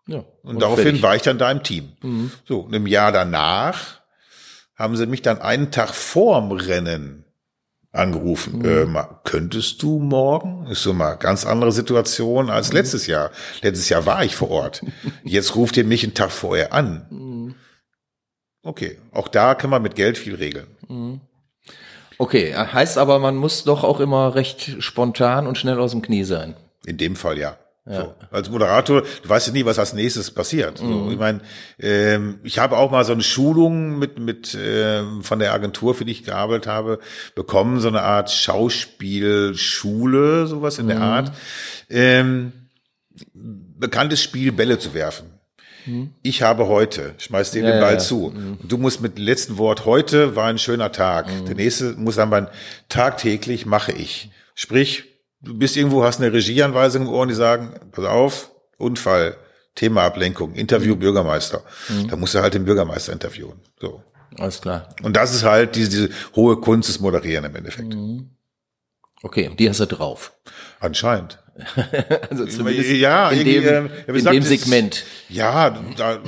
[0.06, 0.24] ja.
[0.42, 1.02] Und, daraufhin fertig.
[1.02, 1.92] war ich dann da im Team.
[2.46, 4.00] So, und im Jahr danach
[4.74, 7.24] haben sie mich dann einen Tag vorm Rennen
[7.92, 8.64] angerufen.
[8.64, 10.66] Äh, mal, könntest du morgen?
[10.68, 13.30] Ist so mal ganz andere Situation als letztes Jahr.
[13.62, 14.82] Letztes Jahr war ich vor Ort.
[15.24, 17.54] Jetzt ruft ihr mich einen Tag vorher an.
[18.62, 20.66] Okay, auch da kann man mit Geld viel regeln.
[22.20, 26.24] Okay, heißt aber, man muss doch auch immer recht spontan und schnell aus dem Knie
[26.24, 26.54] sein.
[26.84, 27.56] In dem Fall ja.
[27.86, 28.14] So.
[28.30, 30.76] Als Moderator, du weißt ja nie, was als nächstes passiert.
[30.76, 31.40] So, ich meine,
[31.78, 36.04] ähm, ich habe auch mal so eine Schulung mit mit ähm, von der Agentur, für
[36.04, 36.98] die ich gearbeitet habe,
[37.34, 41.32] bekommen, so eine Art Schauspielschule, sowas in der Art.
[41.88, 42.52] Ähm,
[43.32, 45.39] bekanntes Spiel, Bälle zu werfen.
[46.22, 47.98] Ich habe heute, schmeiß dir Ja, den Ball ja.
[47.98, 48.26] zu.
[48.26, 51.26] Und du musst mit dem letzten Wort, heute war ein schöner Tag.
[51.46, 52.48] Der nächste muss dann beim
[52.88, 54.30] tagtäglich mache ich.
[54.54, 55.04] Sprich,
[55.40, 59.36] du bist irgendwo, hast eine Regieanweisung im Ohr und die sagen, pass auf, Unfall,
[59.74, 61.62] Thema Ablenkung, Interview Bürgermeister.
[62.08, 63.60] Da musst du halt den Bürgermeister interviewen.
[63.80, 64.02] So.
[64.38, 64.88] Alles klar.
[65.02, 67.94] Und das ist halt diese, diese hohe Kunst des Moderieren im Endeffekt.
[69.22, 70.32] Okay, und die hast du drauf.
[70.80, 71.38] Anscheinend.
[72.30, 75.04] Also ja, in dem, ähm, ja, in gesagt, dem Segment.
[75.28, 76.20] Ja, da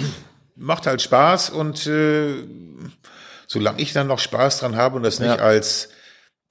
[0.57, 2.35] macht halt Spaß und äh,
[3.47, 5.37] solange ich dann noch Spaß dran habe und das nicht Ja.
[5.37, 5.89] als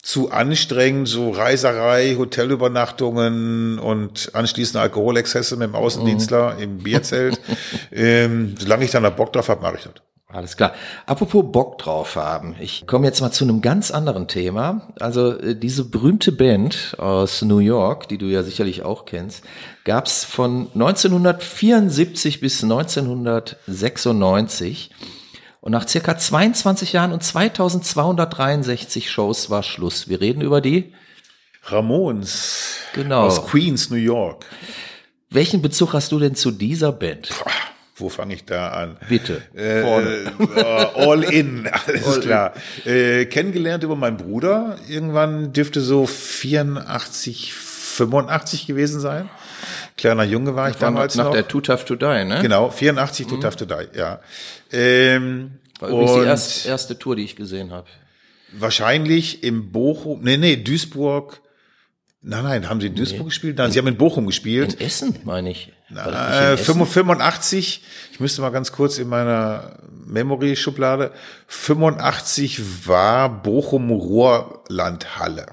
[0.01, 7.39] zu anstrengend, so Reiserei, Hotelübernachtungen und anschließend Alkoholexzesse mit dem Außendienstler im Bierzelt,
[7.91, 9.93] ähm, solange ich dann noch Bock drauf habe, mache ich das.
[10.34, 10.74] Alles klar.
[11.06, 12.56] Apropos Bock drauf haben.
[12.60, 14.88] Ich komme jetzt mal zu einem ganz anderen Thema.
[15.00, 19.44] Also äh, diese berühmte Band aus New York, die du ja sicherlich auch kennst,
[19.84, 24.91] gab's von 1974 bis 1996.
[25.60, 30.08] Und nach circa 22 Jahren und 2263 Shows war Schluss.
[30.10, 30.94] Wir reden über die.
[31.65, 33.24] Ramones Genau.
[33.24, 34.46] aus Queens, New York.
[35.30, 37.30] Welchen Bezug hast du denn zu dieser Band?
[38.01, 38.97] Wo fange ich da an?
[39.07, 39.41] Bitte.
[39.53, 40.33] Äh, Vorne.
[40.55, 40.61] äh,
[41.09, 42.53] all in, alles klar.
[42.85, 44.77] Äh, kennengelernt über meinen Bruder.
[44.89, 49.29] Irgendwann dürfte so 84, 85 gewesen sein.
[49.97, 51.33] Kleiner Junge war ich War damals nach noch.
[51.33, 52.39] der Too Tough to Die, ne?
[52.41, 54.19] genau, 84 Too Tough to Die, ja.
[54.71, 57.87] Ähm, War übrigens die und erste, erste Tour, die ich gesehen habe.
[58.53, 61.41] wahrscheinlich im Bochum, nee, nee, Duisburg.
[62.23, 63.57] Nein, nein, haben sie in Duisburg gespielt?
[63.57, 64.75] Nein, sie haben in Bochum gespielt.
[64.75, 65.71] In Essen, meine ich.
[65.89, 66.10] Nicht Äh,
[66.49, 66.65] in Essen?
[66.65, 71.12] 85, ich müsste mal ganz kurz in meiner Memory-Schublade,
[71.47, 75.47] 85 war Bochum Ruhrlandhalle.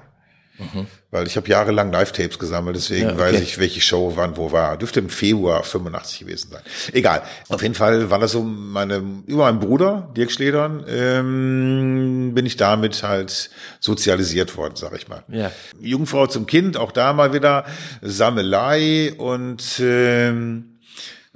[1.11, 3.19] Weil ich habe jahrelang Live-Tapes gesammelt, deswegen Ja, okay.
[3.21, 4.77] weiß ich, welche Show wann wo war.
[4.77, 6.61] Dürfte im Februar 85 gewesen sein.
[6.93, 7.23] Egal.
[7.47, 12.57] Auf jeden Fall war das so meine, über meinen Bruder, Dirk Schledern, ähm, bin ich
[12.57, 15.23] damit halt sozialisiert worden, sag ich mal.
[15.29, 15.51] Ja.
[15.81, 17.65] Jungfrau zum Kind, auch da mal wieder
[18.01, 20.78] Sammelei und ähm,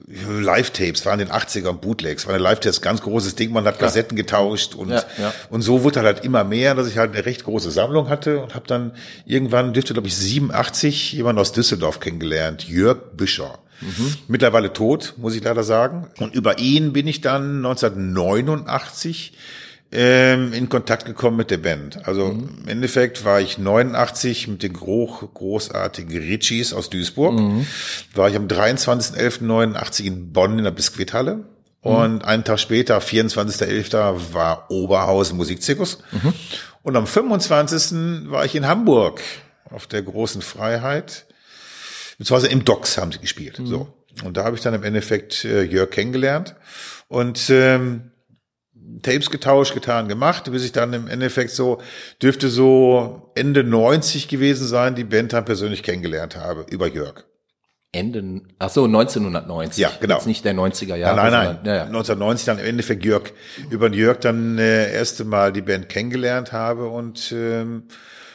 [0.06, 4.18] Live-Tapes waren in den 80ern, Bootlegs, war eine Live-Tapes, ganz großes Ding, man hat Kassetten
[4.18, 5.34] getauscht und, Ja, ja.
[5.50, 8.54] und so wurde halt immer mehr, dass ich halt eine recht große Sammlung hatte und
[8.54, 8.92] habe dann
[9.26, 13.60] irgendwann, dürfte glaube ich 87, jemand aus Düsseldorf kennengelernt, Jörg Büscher.
[14.28, 16.08] Mittlerweile tot, muss ich leider sagen.
[16.20, 19.34] Und über ihn bin ich dann 1989
[19.94, 22.08] ähm, in Kontakt gekommen mit der Band.
[22.08, 27.40] Also im Endeffekt war ich 89 mit den groß, großartigen Ritchies aus Duisburg.
[28.16, 31.46] War ich am 23.11.89 in Bonn in der Biskuithalle.
[31.82, 36.00] Und einen Tag später, 24.11., war Oberhausen Musikzirkus.
[36.82, 38.30] Und am 25.
[38.32, 39.22] war ich in Hamburg
[39.70, 41.26] auf der großen Freiheit.
[42.18, 43.60] Beziehungsweise im Docks haben sie gespielt.
[43.64, 43.88] So.
[44.24, 46.56] Und da habe ich dann im Endeffekt äh, Jörg kennengelernt.
[47.10, 48.12] Und ähm,
[49.02, 51.82] Tapes getauscht, getan, gemacht, bis ich dann im Endeffekt so,
[52.22, 57.26] dürfte so Ende 90 gewesen sein, die Band dann persönlich kennengelernt habe, über Jörg.
[57.96, 59.80] Ende, ach so, 1990.
[59.82, 60.16] Ja, genau.
[60.16, 61.16] Jetzt nicht der 90er Jahre.
[61.16, 61.84] nein, nein, sondern- Ja, ja.
[61.86, 63.32] 1990 dann im Endeffekt Jörg,
[63.70, 67.84] über Jörg dann äh, erste Mal die Band kennengelernt habe und ähm,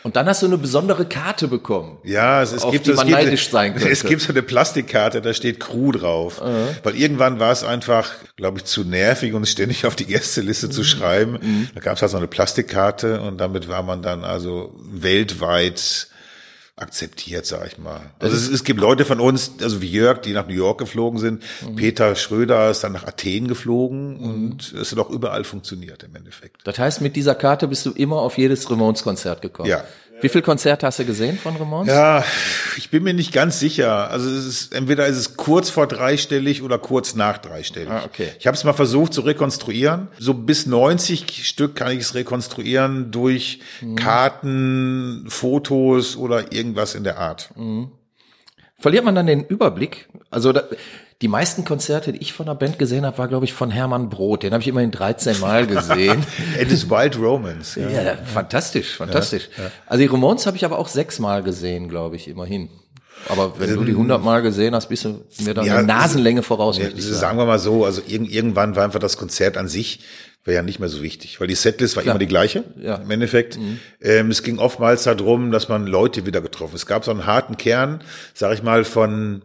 [0.03, 1.99] Und dann hast du eine besondere Karte bekommen.
[2.05, 3.89] Ja, es, es Auf gibt die es man gibt, neidisch sein könnte.
[3.91, 6.41] Es gibt so eine Plastikkarte, da steht Crew drauf.
[6.83, 10.71] Weil irgendwann war es einfach, glaube ich, zu nervig, uns ständig auf die Gästeliste Mhm.
[10.73, 11.69] zu schreiben.
[11.75, 16.09] Da gab es halt so eine Plastikkarte und damit war man dann also weltweit
[16.81, 18.01] akzeptiert, sag ich mal.
[18.19, 21.19] Also es, es gibt Leute von uns, also wie Jörg, die nach New York geflogen
[21.19, 21.43] sind.
[21.63, 21.77] Mhm.
[21.77, 26.61] Peter Schröder ist dann nach Athen geflogen und es hat auch überall funktioniert im Endeffekt.
[26.65, 29.69] Das heißt, mit dieser Karte bist du immer auf jedes Ramones-Konzert gekommen.
[29.69, 29.85] Ja.
[30.21, 31.89] Wie viel Konzerte hast du gesehen von Ramones?
[31.93, 32.25] Ja,
[32.77, 34.11] ich bin mir nicht ganz sicher.
[34.11, 37.89] Also es ist, entweder ist es kurz vor dreistellig oder kurz nach dreistellig.
[37.91, 38.29] Ah, okay.
[38.39, 40.09] Ich habe es mal versucht zu rekonstruieren.
[40.19, 43.97] So bis 90 Stück kann ich es rekonstruieren durch Mhm.
[43.97, 47.51] Karten, Fotos oder irgendwas in der Art.
[48.79, 50.09] Verliert man dann den Überblick?
[50.31, 50.65] Also da,
[51.21, 54.09] die meisten Konzerte, die ich von der Band gesehen habe, war, glaube ich, von Hermann
[54.09, 54.45] Brot.
[54.45, 56.25] Den habe ich immerhin 13 Mal gesehen.
[56.61, 57.79] It is Wild Romance.
[57.81, 57.89] Ja.
[57.91, 59.49] ja, fantastisch, fantastisch.
[59.87, 62.69] Also die Ramones habe ich aber auch sechs Mal gesehen, glaube ich, immerhin.
[63.29, 65.87] Aber wenn du die 100 Mal gesehen hast, bist du mir dann Ähm, Ja, eine
[65.89, 67.37] Nasenlänge voraus, Ja, also sagen.
[67.37, 70.01] wir mal so, also irg irgendwann war einfach das Konzert an sich
[70.45, 72.97] wäre ja nicht mehr so wichtig, weil die Setlist war immer die gleiche Ja.
[72.99, 73.03] Mhm.
[73.05, 73.59] im Endeffekt.
[74.01, 76.75] Ähm, es ging oftmals darum, dass man Leute wieder getroffen.
[76.77, 78.03] Es gab so einen harten Kern,
[78.35, 79.43] sag ich mal, von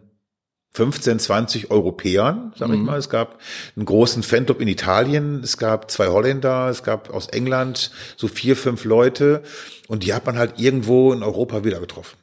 [0.74, 2.74] 15, 20 Europäern, sag Mhm.
[2.74, 2.98] ich mal.
[2.98, 3.38] Es gab
[3.76, 8.56] einen großen Fanclub in Italien, es gab zwei Holländer, es gab aus England so vier,
[8.56, 9.42] fünf Leute
[9.86, 12.16] und die hat man halt irgendwo in Europa wieder getroffen.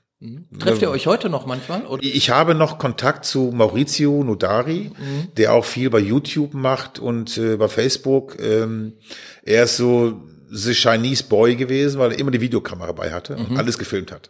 [0.59, 1.87] Trefft ihr euch heute noch manchmal?
[1.87, 2.03] Oder?
[2.03, 4.91] Ich habe noch Kontakt zu Maurizio Nodari,
[5.37, 8.37] der auch viel bei YouTube macht und äh, bei Facebook.
[8.39, 8.93] Ähm,
[9.41, 10.21] er ist so
[10.53, 14.29] The Chinese Boy gewesen, weil er immer die Videokamera bei hatte und alles gefilmt hat.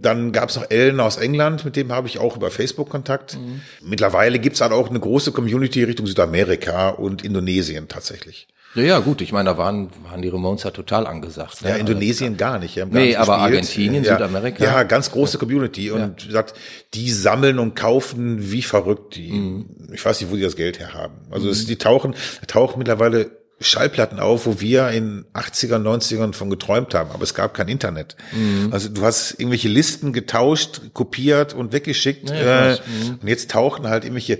[0.00, 3.38] Dann gab es noch Ellen aus England, mit dem habe ich auch über Facebook Kontakt.
[3.82, 8.48] Mittlerweile gibt es halt auch eine große Community Richtung Südamerika und Indonesien tatsächlich.
[8.76, 9.20] Ja, ja, gut.
[9.20, 11.62] Ich meine, da waren, waren die Ramones ja total angesagt.
[11.62, 11.70] ne?
[11.70, 12.76] Ja, Indonesien gar nicht.
[12.76, 13.54] Gar Nee, aber gespielt.
[13.56, 14.62] Argentinien, ja, Südamerika.
[14.62, 15.90] Ja, ganz große Community.
[15.90, 16.54] Und wie gesagt,
[16.94, 19.16] die sammeln und kaufen wie verrückt.
[19.16, 19.66] Die, Mhm.
[19.92, 21.14] Ich weiß nicht, wo die das Geld her haben.
[21.32, 22.14] Also es, die tauchen,
[22.46, 27.52] tauchen mittlerweile Schallplatten auf, wo wir in 80ern, 90ern von geträumt haben, aber es gab
[27.52, 28.16] kein Internet.
[28.32, 28.68] Mhm.
[28.72, 32.30] Also du hast irgendwelche Listen getauscht, kopiert und weggeschickt.
[32.30, 33.18] äh, Mhm.
[33.20, 34.38] Und jetzt tauchen halt irgendwelche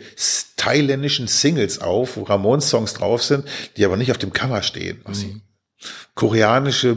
[0.57, 3.45] thailändischen Singles auf, wo Ramones-Songs drauf sind,
[3.77, 5.03] die aber nicht auf dem Cover stehen.
[5.07, 5.43] Mhm.
[6.15, 6.97] koreanische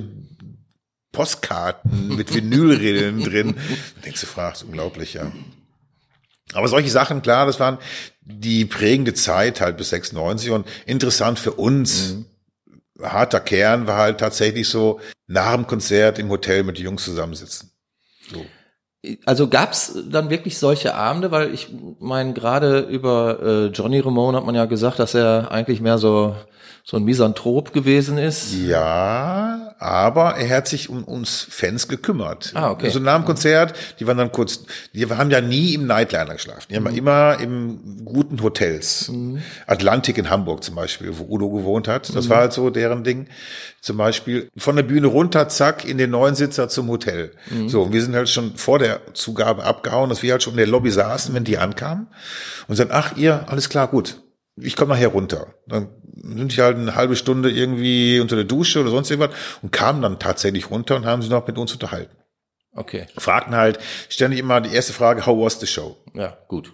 [1.12, 3.56] Postkarten mit Vinylrillen drin.
[4.06, 5.32] Denkst du, fragst, unglaublich, ja.
[6.54, 7.78] Aber solche Sachen, klar, das waren
[8.26, 12.18] die prägende Zeit halt bis 96 und interessant für uns.
[13.02, 17.72] Harter Kern war halt tatsächlich so nach dem Konzert im Hotel mit den Jungs zusammensitzen.
[18.32, 18.46] So.
[19.26, 21.68] Also gab's dann wirklich solche Abende, weil ich
[22.00, 26.36] meine, gerade über äh, Johnny Ramone hat man ja gesagt, dass er eigentlich mehr so
[26.86, 28.54] so ein Misanthrop gewesen ist.
[28.54, 32.52] Ja, aber er hat sich um uns Fans gekümmert.
[32.56, 32.88] Ah, okay.
[32.88, 36.64] Also nach dem Konzert, die waren dann kurz, die haben ja nie im Nightliner geschlafen.
[36.70, 36.98] Die haben Mhm.
[36.98, 39.10] immer im guten Hotels.
[39.66, 42.10] Atlantik in Hamburg zum Beispiel, wo Udo gewohnt hat.
[42.10, 42.16] Mhm.
[42.16, 43.28] Das war halt so deren Ding.
[43.80, 47.32] Zum Beispiel von der Bühne runter, zack, in den neuen Sitzer zum Hotel.
[47.50, 47.70] Mhm.
[47.70, 50.58] So, und wir sind halt schon vor der Zugabe abgehauen, dass wir halt schon in
[50.58, 52.08] der Lobby saßen, wenn die ankamen.
[52.68, 54.22] Und sagen, ach, ihr, alles klar, gut.
[54.56, 55.54] Ich komme nachher runter.
[55.68, 59.72] Dann sind die halt eine halbe Stunde irgendwie unter der Dusche oder sonst irgendwas und
[59.72, 62.16] kamen dann tatsächlich runter und haben sich noch mit uns unterhalten.
[62.76, 63.80] Okay, Fragten halt
[64.10, 65.98] ständig immer die erste Frage, how was the show?
[66.14, 66.74] ja, gut.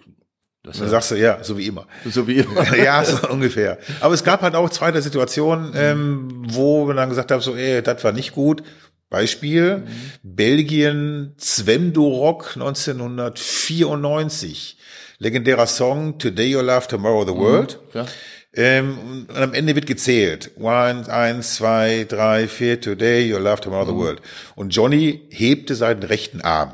[0.62, 1.86] Das dann sagst du, ja, so wie immer.
[2.04, 2.76] so wie immer.
[2.76, 3.78] ja, so ungefähr.
[4.00, 7.82] Aber es gab halt auch zweite Situationen, ähm, wo wir dann gesagt haben, so, ey,
[7.82, 8.62] das war nicht gut.
[9.10, 9.86] Beispiel,
[10.22, 14.78] Belgien, Zwemdorok 1994.
[15.18, 17.78] Legendärer Song, Today Your Love, Tomorrow the World.
[17.92, 18.06] Ja.
[18.52, 20.52] Ähm, und am Ende wird gezählt.
[20.58, 24.20] One, eins, zwei, drei, vier, today, your love, tomorrow, the world.
[24.56, 26.72] Und Johnny hebte seinen rechten Arm.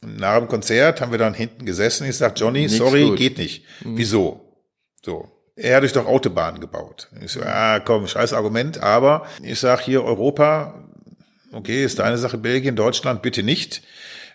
[0.00, 2.08] nach dem Konzert haben wir dann hinten gesessen.
[2.08, 3.18] Ich sag, Johnny, Nix sorry, gut.
[3.18, 3.64] geht nicht.
[3.80, 4.56] Wieso?
[5.04, 5.28] So.
[5.56, 7.08] Er hat euch doch Autobahnen gebaut.
[7.20, 10.87] Ich so, ah, komm, scheiß Argument, aber ich sag hier Europa,
[11.52, 13.82] okay, ist deine Sache, Belgien, Deutschland, bitte nicht.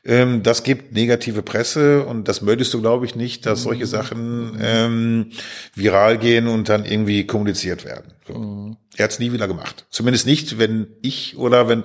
[0.06, 4.60] Ähm, das gibt negative Presse und das möchtest du, glaube ich, nicht, dass solche Sachen
[4.62, 5.32] ähm,
[5.76, 8.14] viral gehen und dann irgendwie kommuniziert werden.
[8.28, 8.76] So.
[8.98, 9.86] Er hat es nie wieder gemacht.
[9.90, 11.84] Zumindest nicht, wenn ich oder wenn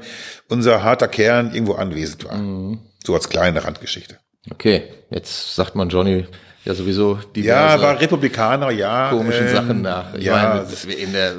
[0.48, 2.78] unser harter Kern irgendwo anwesend war.
[3.04, 4.18] So als kleine Randgeschichte.
[4.50, 6.26] Okay, jetzt sagt man Johnny
[6.68, 9.10] ja sowieso die Ja, war Republikaner, ja.
[9.10, 10.14] komischen ähm, Sachen nach.
[10.14, 11.34] Ich ja, meine, in der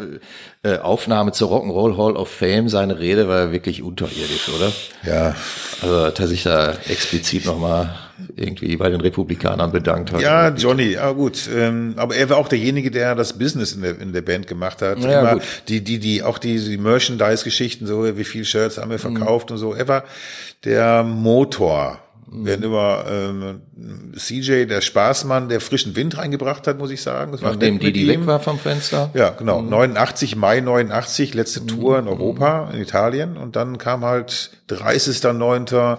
[0.62, 4.72] äh, Aufnahme zur Rock'n'Roll Hall of Fame, seine Rede war ja wirklich unterirdisch, oder?
[5.04, 5.36] ja.
[5.82, 7.95] Also hat er sich da explizit nochmal
[8.36, 10.19] irgendwie bei den Republikanern bedankt hat.
[10.19, 11.50] Ja, Johnny, ja gut.
[11.56, 14.82] Ähm, aber er war auch derjenige, der das Business in der, in der Band gemacht
[14.82, 15.00] hat.
[15.00, 15.43] Ja, Immer gut.
[15.69, 19.58] die, die, die, auch die, die Merchandise-Geschichten, so wie viel Shirts haben wir verkauft und
[19.58, 19.74] so.
[19.74, 20.04] Er war
[20.65, 22.00] der Motor.
[22.32, 22.46] Mhm.
[22.46, 23.62] Wenn über ähm,
[24.15, 27.32] CJ, der Spaßmann, der frischen Wind reingebracht hat, muss ich sagen.
[27.32, 29.10] Das Nachdem die, die weg war vom Fenster.
[29.15, 29.62] Ja, genau.
[29.62, 32.08] 89, Mai 89, letzte Tour Mhm.
[32.08, 33.36] in Europa, in Italien.
[33.38, 35.98] Und dann kam halt 30.09.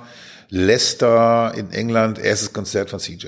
[0.52, 3.26] Leicester in England, erstes Konzert von CJ.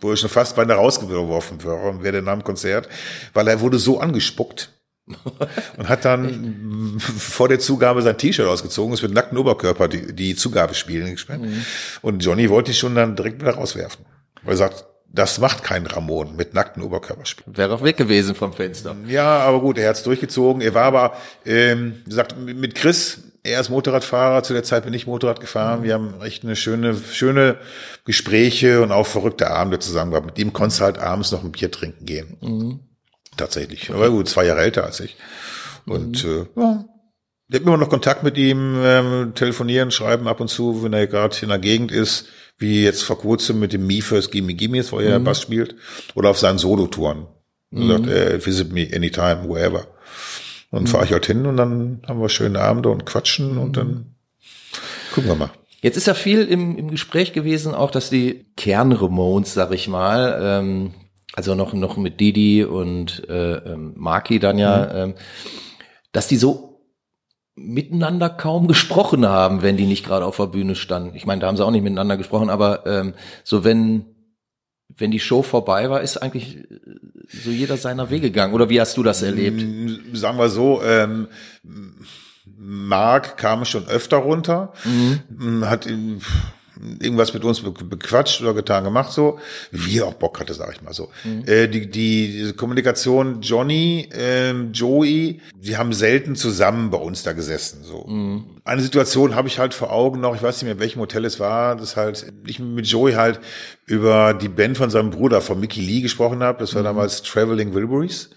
[0.00, 2.88] Wo ich schon fast beinahe rausgeworfen wäre, wäre der Name Konzert,
[3.34, 4.72] weil er wurde so angespuckt.
[5.76, 10.36] Und hat dann vor der Zugabe sein T-Shirt ausgezogen, ist mit nacktem Oberkörper die, die
[10.36, 11.40] Zugabe spielen gespielt.
[12.02, 14.04] Und Johnny wollte ich schon dann direkt wieder rauswerfen.
[14.42, 17.56] Weil er sagt, das macht kein Ramon mit nacktem Oberkörper spielen.
[17.56, 18.94] Wäre auch weg gewesen vom Fenster.
[19.08, 20.62] Ja, aber gut, er hat's durchgezogen.
[20.62, 21.12] Er war aber,
[21.44, 25.82] ähm, gesagt, mit Chris, er ist Motorradfahrer, zu der Zeit bin ich Motorrad gefahren.
[25.82, 27.56] Wir haben echt eine schöne, schöne
[28.04, 30.26] Gespräche und auch verrückte Abende zusammen gehabt.
[30.26, 32.80] Mit ihm konntest du halt abends noch ein Bier trinken gehen.
[33.40, 33.90] Tatsächlich.
[33.90, 35.16] Aber gut, zwei Jahre älter als ich.
[35.86, 36.84] Und äh, ja,
[37.48, 41.06] ich habe immer noch Kontakt mit ihm, ähm, telefonieren, schreiben ab und zu, wenn er
[41.06, 44.84] gerade in der Gegend ist, wie jetzt vor kurzem mit dem Me First Gimme Gimme,
[44.90, 45.74] wo er Bass spielt,
[46.14, 47.26] oder auf seinen Solo-Touren.
[47.72, 49.86] Er sagt, äh, visit me anytime, wherever.
[50.70, 54.14] Und fahre ich halt hin und dann haben wir schöne Abende und quatschen und dann
[55.14, 55.50] gucken wir mal.
[55.80, 60.38] Jetzt ist ja viel im, im Gespräch gewesen, auch dass die Kern-Ramones, sag ich mal,
[60.42, 60.92] ähm,
[61.34, 63.94] also noch, noch mit Didi und äh, ähm,
[64.40, 65.14] dann ja, ähm,
[66.12, 66.70] dass die so
[67.54, 71.14] miteinander kaum gesprochen haben, wenn die nicht gerade auf der Bühne standen.
[71.14, 73.14] Ich meine, da haben sie auch nicht miteinander gesprochen, aber ähm,
[73.44, 74.06] so wenn
[74.96, 76.66] wenn die Show vorbei war, ist eigentlich äh,
[77.28, 78.54] so jeder seiner Wege gegangen.
[78.54, 79.62] Oder wie hast du das erlebt?
[79.62, 81.28] Mm, Sagen wir so, ähm,
[82.44, 85.86] Mark kam schon öfter runter, mm, hat
[87.00, 89.38] irgendwas mit uns be- bequatscht oder getan gemacht, so
[89.70, 91.08] wie er auch Bock hatte, sag ich mal so.
[91.46, 97.80] Äh, die, die Kommunikation Johnny, ähm, Joey, die haben selten zusammen bei uns da gesessen.
[97.82, 98.06] So
[98.64, 100.34] eine Situation habe ich halt vor Augen noch.
[100.34, 101.76] Ich weiß nicht mehr, in welchem Hotel es war.
[101.76, 103.40] Das halt ich mit Joey halt
[103.86, 106.58] über die Band von seinem Bruder, von Mickey Lee, gesprochen habe.
[106.60, 108.30] Das war damals Traveling Wilburys.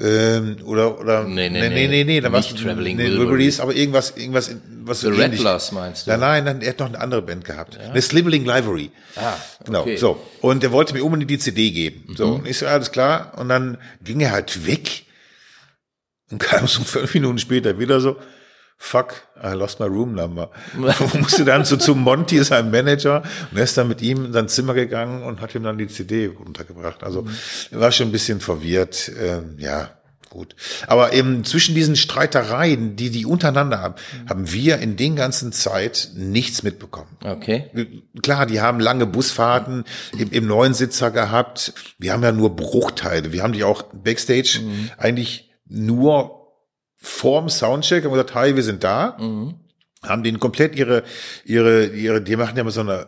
[0.00, 1.88] Ähm, oder oder Nee, nee, nee nee.
[1.88, 3.28] nee, nee da Nicht war's- Traveling nee, Wilburys.
[3.28, 4.50] Wilburys, aber irgendwas irgendwas
[4.86, 6.10] was The Rattlers meinst du?
[6.10, 7.78] Nein, nein, nein, er hat noch eine andere Band gehabt.
[7.78, 8.90] Eine Slibbling Livery.
[9.16, 9.94] Ah, Genau, okay.
[9.94, 9.98] Mhm.
[9.98, 10.22] so.
[10.40, 12.14] Und er wollte mir unbedingt die CD geben.
[12.16, 13.32] So, und ich so, alles klar.
[13.36, 15.04] Und dann ging er halt weg
[16.30, 18.16] und kam so fünf Minuten später wieder so,
[18.78, 20.50] fuck, I lost my room number.
[20.76, 24.32] und musste dann so zu Monty, seinem Manager, und er ist dann mit ihm in
[24.32, 27.04] sein Zimmer gegangen und hat ihm dann die CD runtergebracht.
[27.04, 27.26] Also,
[27.70, 29.90] er war schon ein bisschen verwirrt, ähm, ja.
[30.32, 30.56] Gut.
[30.86, 36.08] Aber eben zwischen diesen Streitereien, die die untereinander haben, haben wir in den ganzen Zeit
[36.14, 37.18] nichts mitbekommen.
[37.22, 37.68] Okay.
[38.22, 39.84] Klar, die haben lange Busfahrten
[40.18, 41.74] im, im neuen Sitzer gehabt.
[41.98, 43.34] Wir haben ja nur Bruchteile.
[43.34, 44.60] Wir haben die auch backstage
[44.96, 46.48] eigentlich nur
[46.96, 49.18] vorm Soundcheck und gesagt, hi, wir sind da.
[50.04, 51.04] Haben denen komplett ihre,
[51.44, 53.06] ihre, ihre, die machen ja mal so eine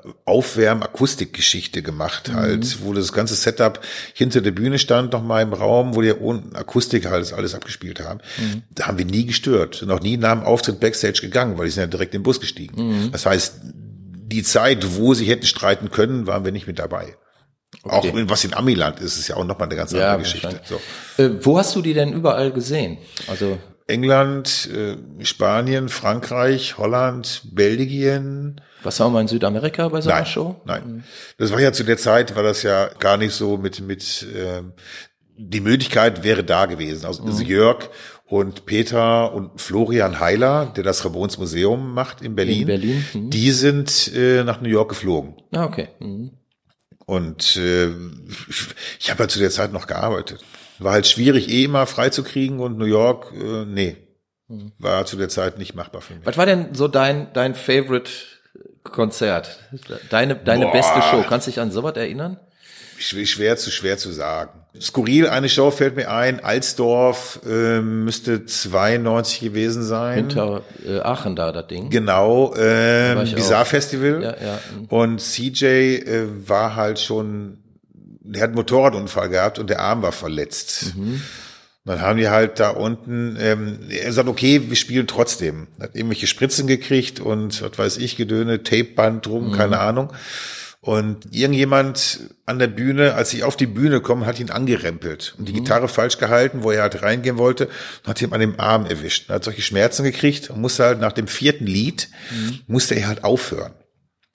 [0.75, 3.81] Aufwärm-Akustik-Geschichte gemacht halt, wo das ganze Setup
[4.13, 8.01] hinter der Bühne stand, noch mal im Raum, wo die ohne Akustik halt alles abgespielt
[8.01, 8.21] haben.
[8.71, 9.85] Da haben wir nie gestört.
[9.89, 12.41] Auch nie nach dem Auftritt Backstage gegangen, weil die sind ja direkt in den Bus
[12.41, 13.11] gestiegen.
[13.13, 13.55] Das heißt,
[14.27, 17.17] die Zeit, wo sie hätten streiten können, waren wir nicht mit dabei.
[17.83, 20.61] Auch in- was in Amiland ist, ist ja auch nochmal eine ganz andere Ja, Geschichte.
[20.65, 20.81] So.
[21.23, 22.99] Äh, wo hast du die denn überall gesehen?
[23.27, 28.61] Also England, äh, Spanien, Frankreich, Holland, Belgien.
[28.83, 30.61] was haben wir in Südamerika bei so einer Nein, Show?
[30.65, 31.05] nein.
[31.39, 34.73] Das war ja zu der Zeit, war das ja gar nicht so mit, mit ähm,
[35.37, 37.05] die Möglichkeit wäre da gewesen.
[37.07, 37.41] Also, Mhm.
[37.43, 37.91] Jörg
[38.27, 43.31] und Peter und Florian Heiler, der das Ramones Museum macht in Berlin, In Berlin, mhm.
[43.31, 45.35] die sind äh, nach New York geflogen.
[45.53, 45.89] Ah, okay.
[45.99, 46.31] Mhm.
[47.07, 47.89] Und äh,
[48.99, 50.43] ich habe ja zu der Zeit noch gearbeitet.
[50.79, 53.97] War halt schwierig, eh immer freizukriegen und New York, äh, nee,
[54.49, 54.73] Mhm.
[54.79, 56.27] war zu der Zeit nicht machbar für mich.
[56.27, 58.11] Was war denn so dein, dein Favorite
[58.83, 59.59] Konzert?
[60.11, 60.73] Deine, deine Boah.
[60.73, 61.25] beste Show.
[61.29, 62.39] Kannst du dich an sowas erinnern?
[63.01, 64.61] Schw- Schwer zu schwer zu sagen.
[64.81, 66.41] Skurril, eine Show fällt mir ein.
[66.45, 70.15] Alsdorf ähm, müsste 92 gewesen sein.
[70.29, 71.89] Hinter äh, Aachen da, das Ding.
[71.91, 73.67] Genau, ich Bizarre auch.
[73.67, 74.23] Festival.
[74.23, 74.61] Ja, ja.
[74.91, 77.64] Und CJ äh, war halt schon,
[78.25, 80.97] der hat einen Motorradunfall gehabt und der Arm war verletzt.
[80.97, 81.23] Mhm.
[81.87, 85.67] Dann haben die halt da unten, ähm, er sagt, okay, wir spielen trotzdem.
[85.79, 89.53] Hat irgendwelche Spritzen gekriegt und was weiß ich, Gedöne, Tapeband drum, Mhm.
[89.53, 90.11] keine Ahnung.
[90.81, 95.47] Und irgendjemand an der Bühne, als ich auf die Bühne komme, hat ihn angerempelt und
[95.49, 95.57] die Mhm.
[95.59, 97.67] Gitarre falsch gehalten, wo er halt reingehen wollte,
[98.03, 99.29] und hat ihn an dem Arm erwischt.
[99.31, 102.61] Er hat solche Schmerzen gekriegt und musste halt nach dem vierten Lied, Mhm.
[102.67, 103.73] musste er halt aufhören.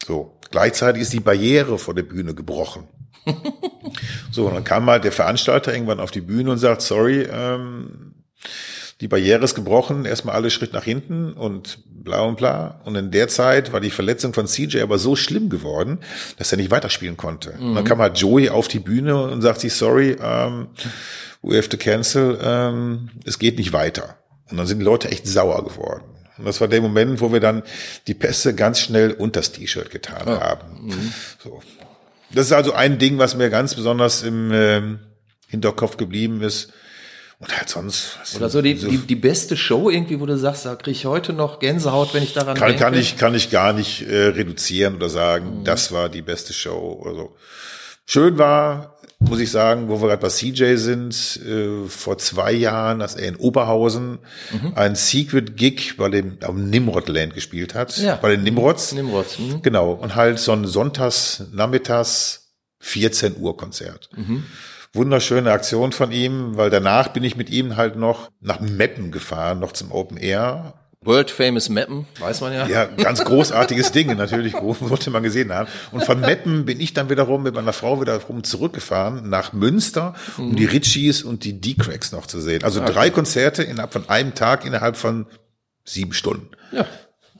[0.06, 0.40] So.
[0.52, 2.88] Gleichzeitig ist die Barriere vor der Bühne gebrochen.
[4.32, 8.14] so, und dann kam halt der Veranstalter irgendwann auf die Bühne und sagt, sorry, ähm,
[9.02, 12.82] die Barriere ist gebrochen, erstmal alle Schritt nach hinten und bla und bla.
[12.84, 16.00] Und in der Zeit war die Verletzung von CJ aber so schlimm geworden,
[16.38, 17.52] dass er nicht weiterspielen konnte.
[17.52, 20.68] Und dann kam halt Joey auf die Bühne und sagt sich, sorry, ähm,
[21.42, 24.18] we have to cancel, ähm, es geht nicht weiter.
[24.52, 26.04] Und dann sind die Leute echt sauer geworden.
[26.38, 27.64] Und das war der Moment, wo wir dann
[28.08, 30.82] die Pässe ganz schnell unters T-Shirt getan haben.
[31.42, 31.62] So.
[32.34, 35.00] Das ist also ein Ding, was mir ganz besonders im ähm,
[35.48, 36.72] Hinterkopf geblieben ist.
[37.42, 38.18] Und halt sonst.
[38.36, 41.32] Oder so die, die, die beste Show irgendwie, wo du sagst, da krieg ich heute
[41.32, 42.84] noch Gänsehaut, wenn ich daran kann, denke.
[42.84, 45.64] kann ich kann ich gar nicht äh, reduzieren oder sagen, Mhm.
[45.64, 47.36] das war die beste Show oder so.
[48.06, 53.00] Schön war, muss ich sagen, wo wir gerade bei CJ sind, äh, vor zwei Jahren,
[53.00, 54.20] dass er in Oberhausen
[54.54, 54.74] Mhm.
[54.76, 58.16] ein Secret Gig bei dem am Nimrodland gespielt hat, Ja.
[58.16, 58.94] bei den Nimrods.
[58.94, 59.38] Nimrods.
[59.38, 59.62] Hm?
[59.62, 64.10] Genau und halt so ein Sonntags Nachmittags 14 Uhr Konzert.
[64.16, 64.46] Mhm.
[64.94, 69.60] Wunderschöne Aktion von ihm, weil danach bin ich mit ihm halt noch nach Meppen gefahren,
[69.60, 70.74] noch zum Open Air
[71.06, 72.68] World Famous Mappen, weiß man ja.
[72.68, 75.70] ja, ganz großartiges Ding, natürlich, wollte man gesehen haben.
[75.92, 80.58] Und von Meppen bin ich dann wiederum mit meiner Frau wiederum zurückgefahren nach Münster, um
[80.58, 82.66] die Ritchies und die D-Cracks noch zu sehen.
[82.66, 85.26] Also drei Konzerte innerhalb von einem Tag, innerhalb von
[85.86, 86.50] sieben Stunden.
[86.72, 86.86] ja.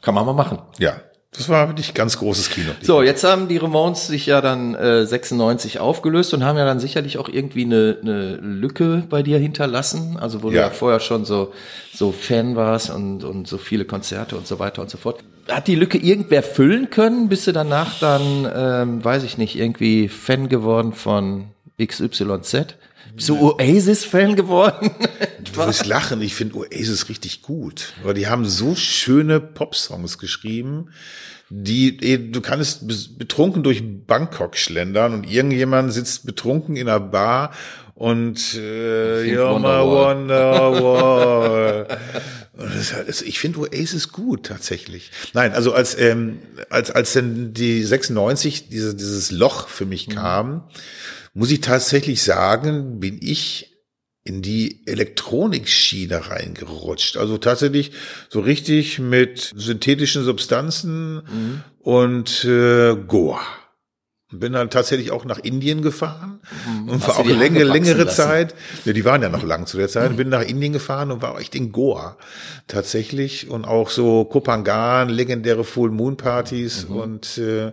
[0.02, 0.60] Kann man mal machen.
[0.78, 1.02] Ja,
[1.32, 2.72] das war wirklich ganz großes Kino.
[2.82, 6.80] So, jetzt haben die Ramones sich ja dann äh, 96 aufgelöst und haben ja dann
[6.80, 10.64] sicherlich auch irgendwie eine, eine Lücke bei dir hinterlassen, also wo du Ja.
[10.64, 11.54] ja vorher schon so
[11.94, 15.20] so Fan warst und und so viele Konzerte und so weiter und so fort.
[15.50, 17.28] Hat die Lücke irgendwer füllen können?
[17.30, 21.46] Bist du danach dann, ähm, weiß ich nicht, irgendwie Fan geworden von
[21.82, 22.76] XYZ?
[23.16, 24.92] Bist du Oasis-Fan geworden?
[25.42, 27.94] Du wirst lachen, ich finde Oasis richtig gut.
[28.04, 30.90] Weil die haben so schöne Popsongs geschrieben,
[31.50, 32.88] die, eh, du kannst
[33.18, 37.52] betrunken durch Bangkok schlendern und irgendjemand sitzt betrunken in einer Bar
[37.96, 41.88] und äh, You're my Wonderwall.
[42.60, 45.12] Halt, ich finde Oasis gut tatsächlich.
[45.34, 46.40] Nein, also als ähm,
[46.70, 50.70] als als denn die 96 diese, dieses Loch für mich kam,
[51.34, 53.70] muss ich tatsächlich sagen, bin ich
[54.24, 57.18] in die Elektronikschiene reingerutscht.
[57.18, 57.92] Also tatsächlich
[58.30, 61.24] so richtig mit synthetischen Substanzen
[61.80, 63.40] und äh, Goa.
[64.32, 66.40] Und Bin dann tatsächlich auch nach Indien gefahren
[66.88, 68.16] und Hast war du auch längere, längere lassen?
[68.16, 68.56] Zeit.
[68.86, 70.16] Ja, die waren ja noch lang zu der Zeit.
[70.18, 72.16] Bin nach Indien gefahren und war echt in Goa
[72.68, 76.96] tatsächlich und auch so Kopangan, legendäre Full Moon Partys Mhm.
[76.96, 77.72] und äh,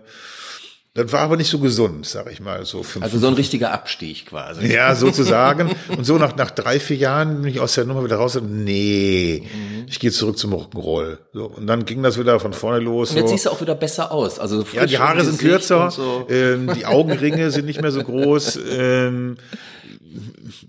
[0.97, 3.71] das war aber nicht so gesund, sag ich mal, so fünf Also so ein richtiger
[3.71, 4.67] Abstieg quasi.
[4.67, 5.71] ja, sozusagen.
[5.95, 8.63] Und so nach, nach drei, vier Jahren bin ich aus der Nummer wieder raus und
[8.65, 9.85] nee, Mhm.
[9.87, 11.17] ich gehe zurück zum Rock'n'Roll.
[11.33, 13.11] So, und dann ging das wieder von vorne los.
[13.11, 13.31] Und jetzt so.
[13.31, 14.39] siehst du auch wieder besser aus.
[14.39, 16.25] Also Ja, die Haare sind kürzer, So.
[16.29, 18.59] ähm, die Augenringe sind nicht mehr so groß.
[18.71, 19.37] Ähm,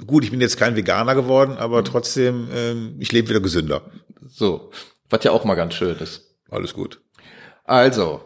[0.06, 1.58] gut, ich bin jetzt kein Veganer geworden, Mhm.
[1.58, 3.82] aber trotzdem, ähm, ich lebe wieder gesünder.
[4.30, 4.70] so.
[5.10, 6.22] Was ja auch mal ganz schön ist.
[6.50, 7.00] Alles gut.
[7.64, 8.20] Also,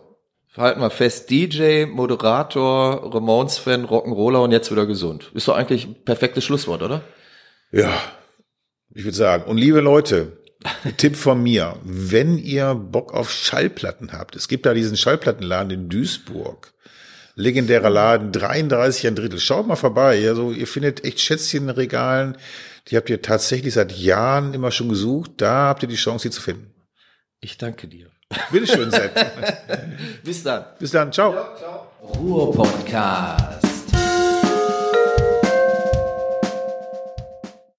[0.56, 5.30] halten wir fest, DJ, Moderator, Ramones-Fan, Rock'n'Roller und jetzt wieder gesund.
[5.34, 7.02] Ist doch eigentlich ein perfektes Schlusswort, oder?
[7.70, 7.92] Ja,
[8.94, 9.44] ich würde sagen.
[9.44, 10.36] Und liebe Leute,
[10.96, 15.88] Tipp von mir, wenn ihr Bock auf Schallplatten habt, es gibt da diesen Schallplattenladen in
[15.88, 16.72] Duisburg.
[17.34, 19.40] Legendärer Laden, 33 ein Drittel.
[19.40, 20.28] Schaut mal vorbei.
[20.28, 22.36] Also ihr findet echt Schätzchen in Regalen.
[22.88, 25.32] Die habt ihr tatsächlich seit Jahren immer schon gesucht.
[25.38, 26.74] Da habt ihr die Chance, die zu finden.
[27.40, 28.11] Ich danke dir.
[28.50, 29.14] Bitteschön, Sepp.
[30.24, 30.64] Bis dann.
[30.78, 31.12] Bis dann.
[31.12, 31.34] Ciao.
[32.02, 33.71] Ruhr-Podcast.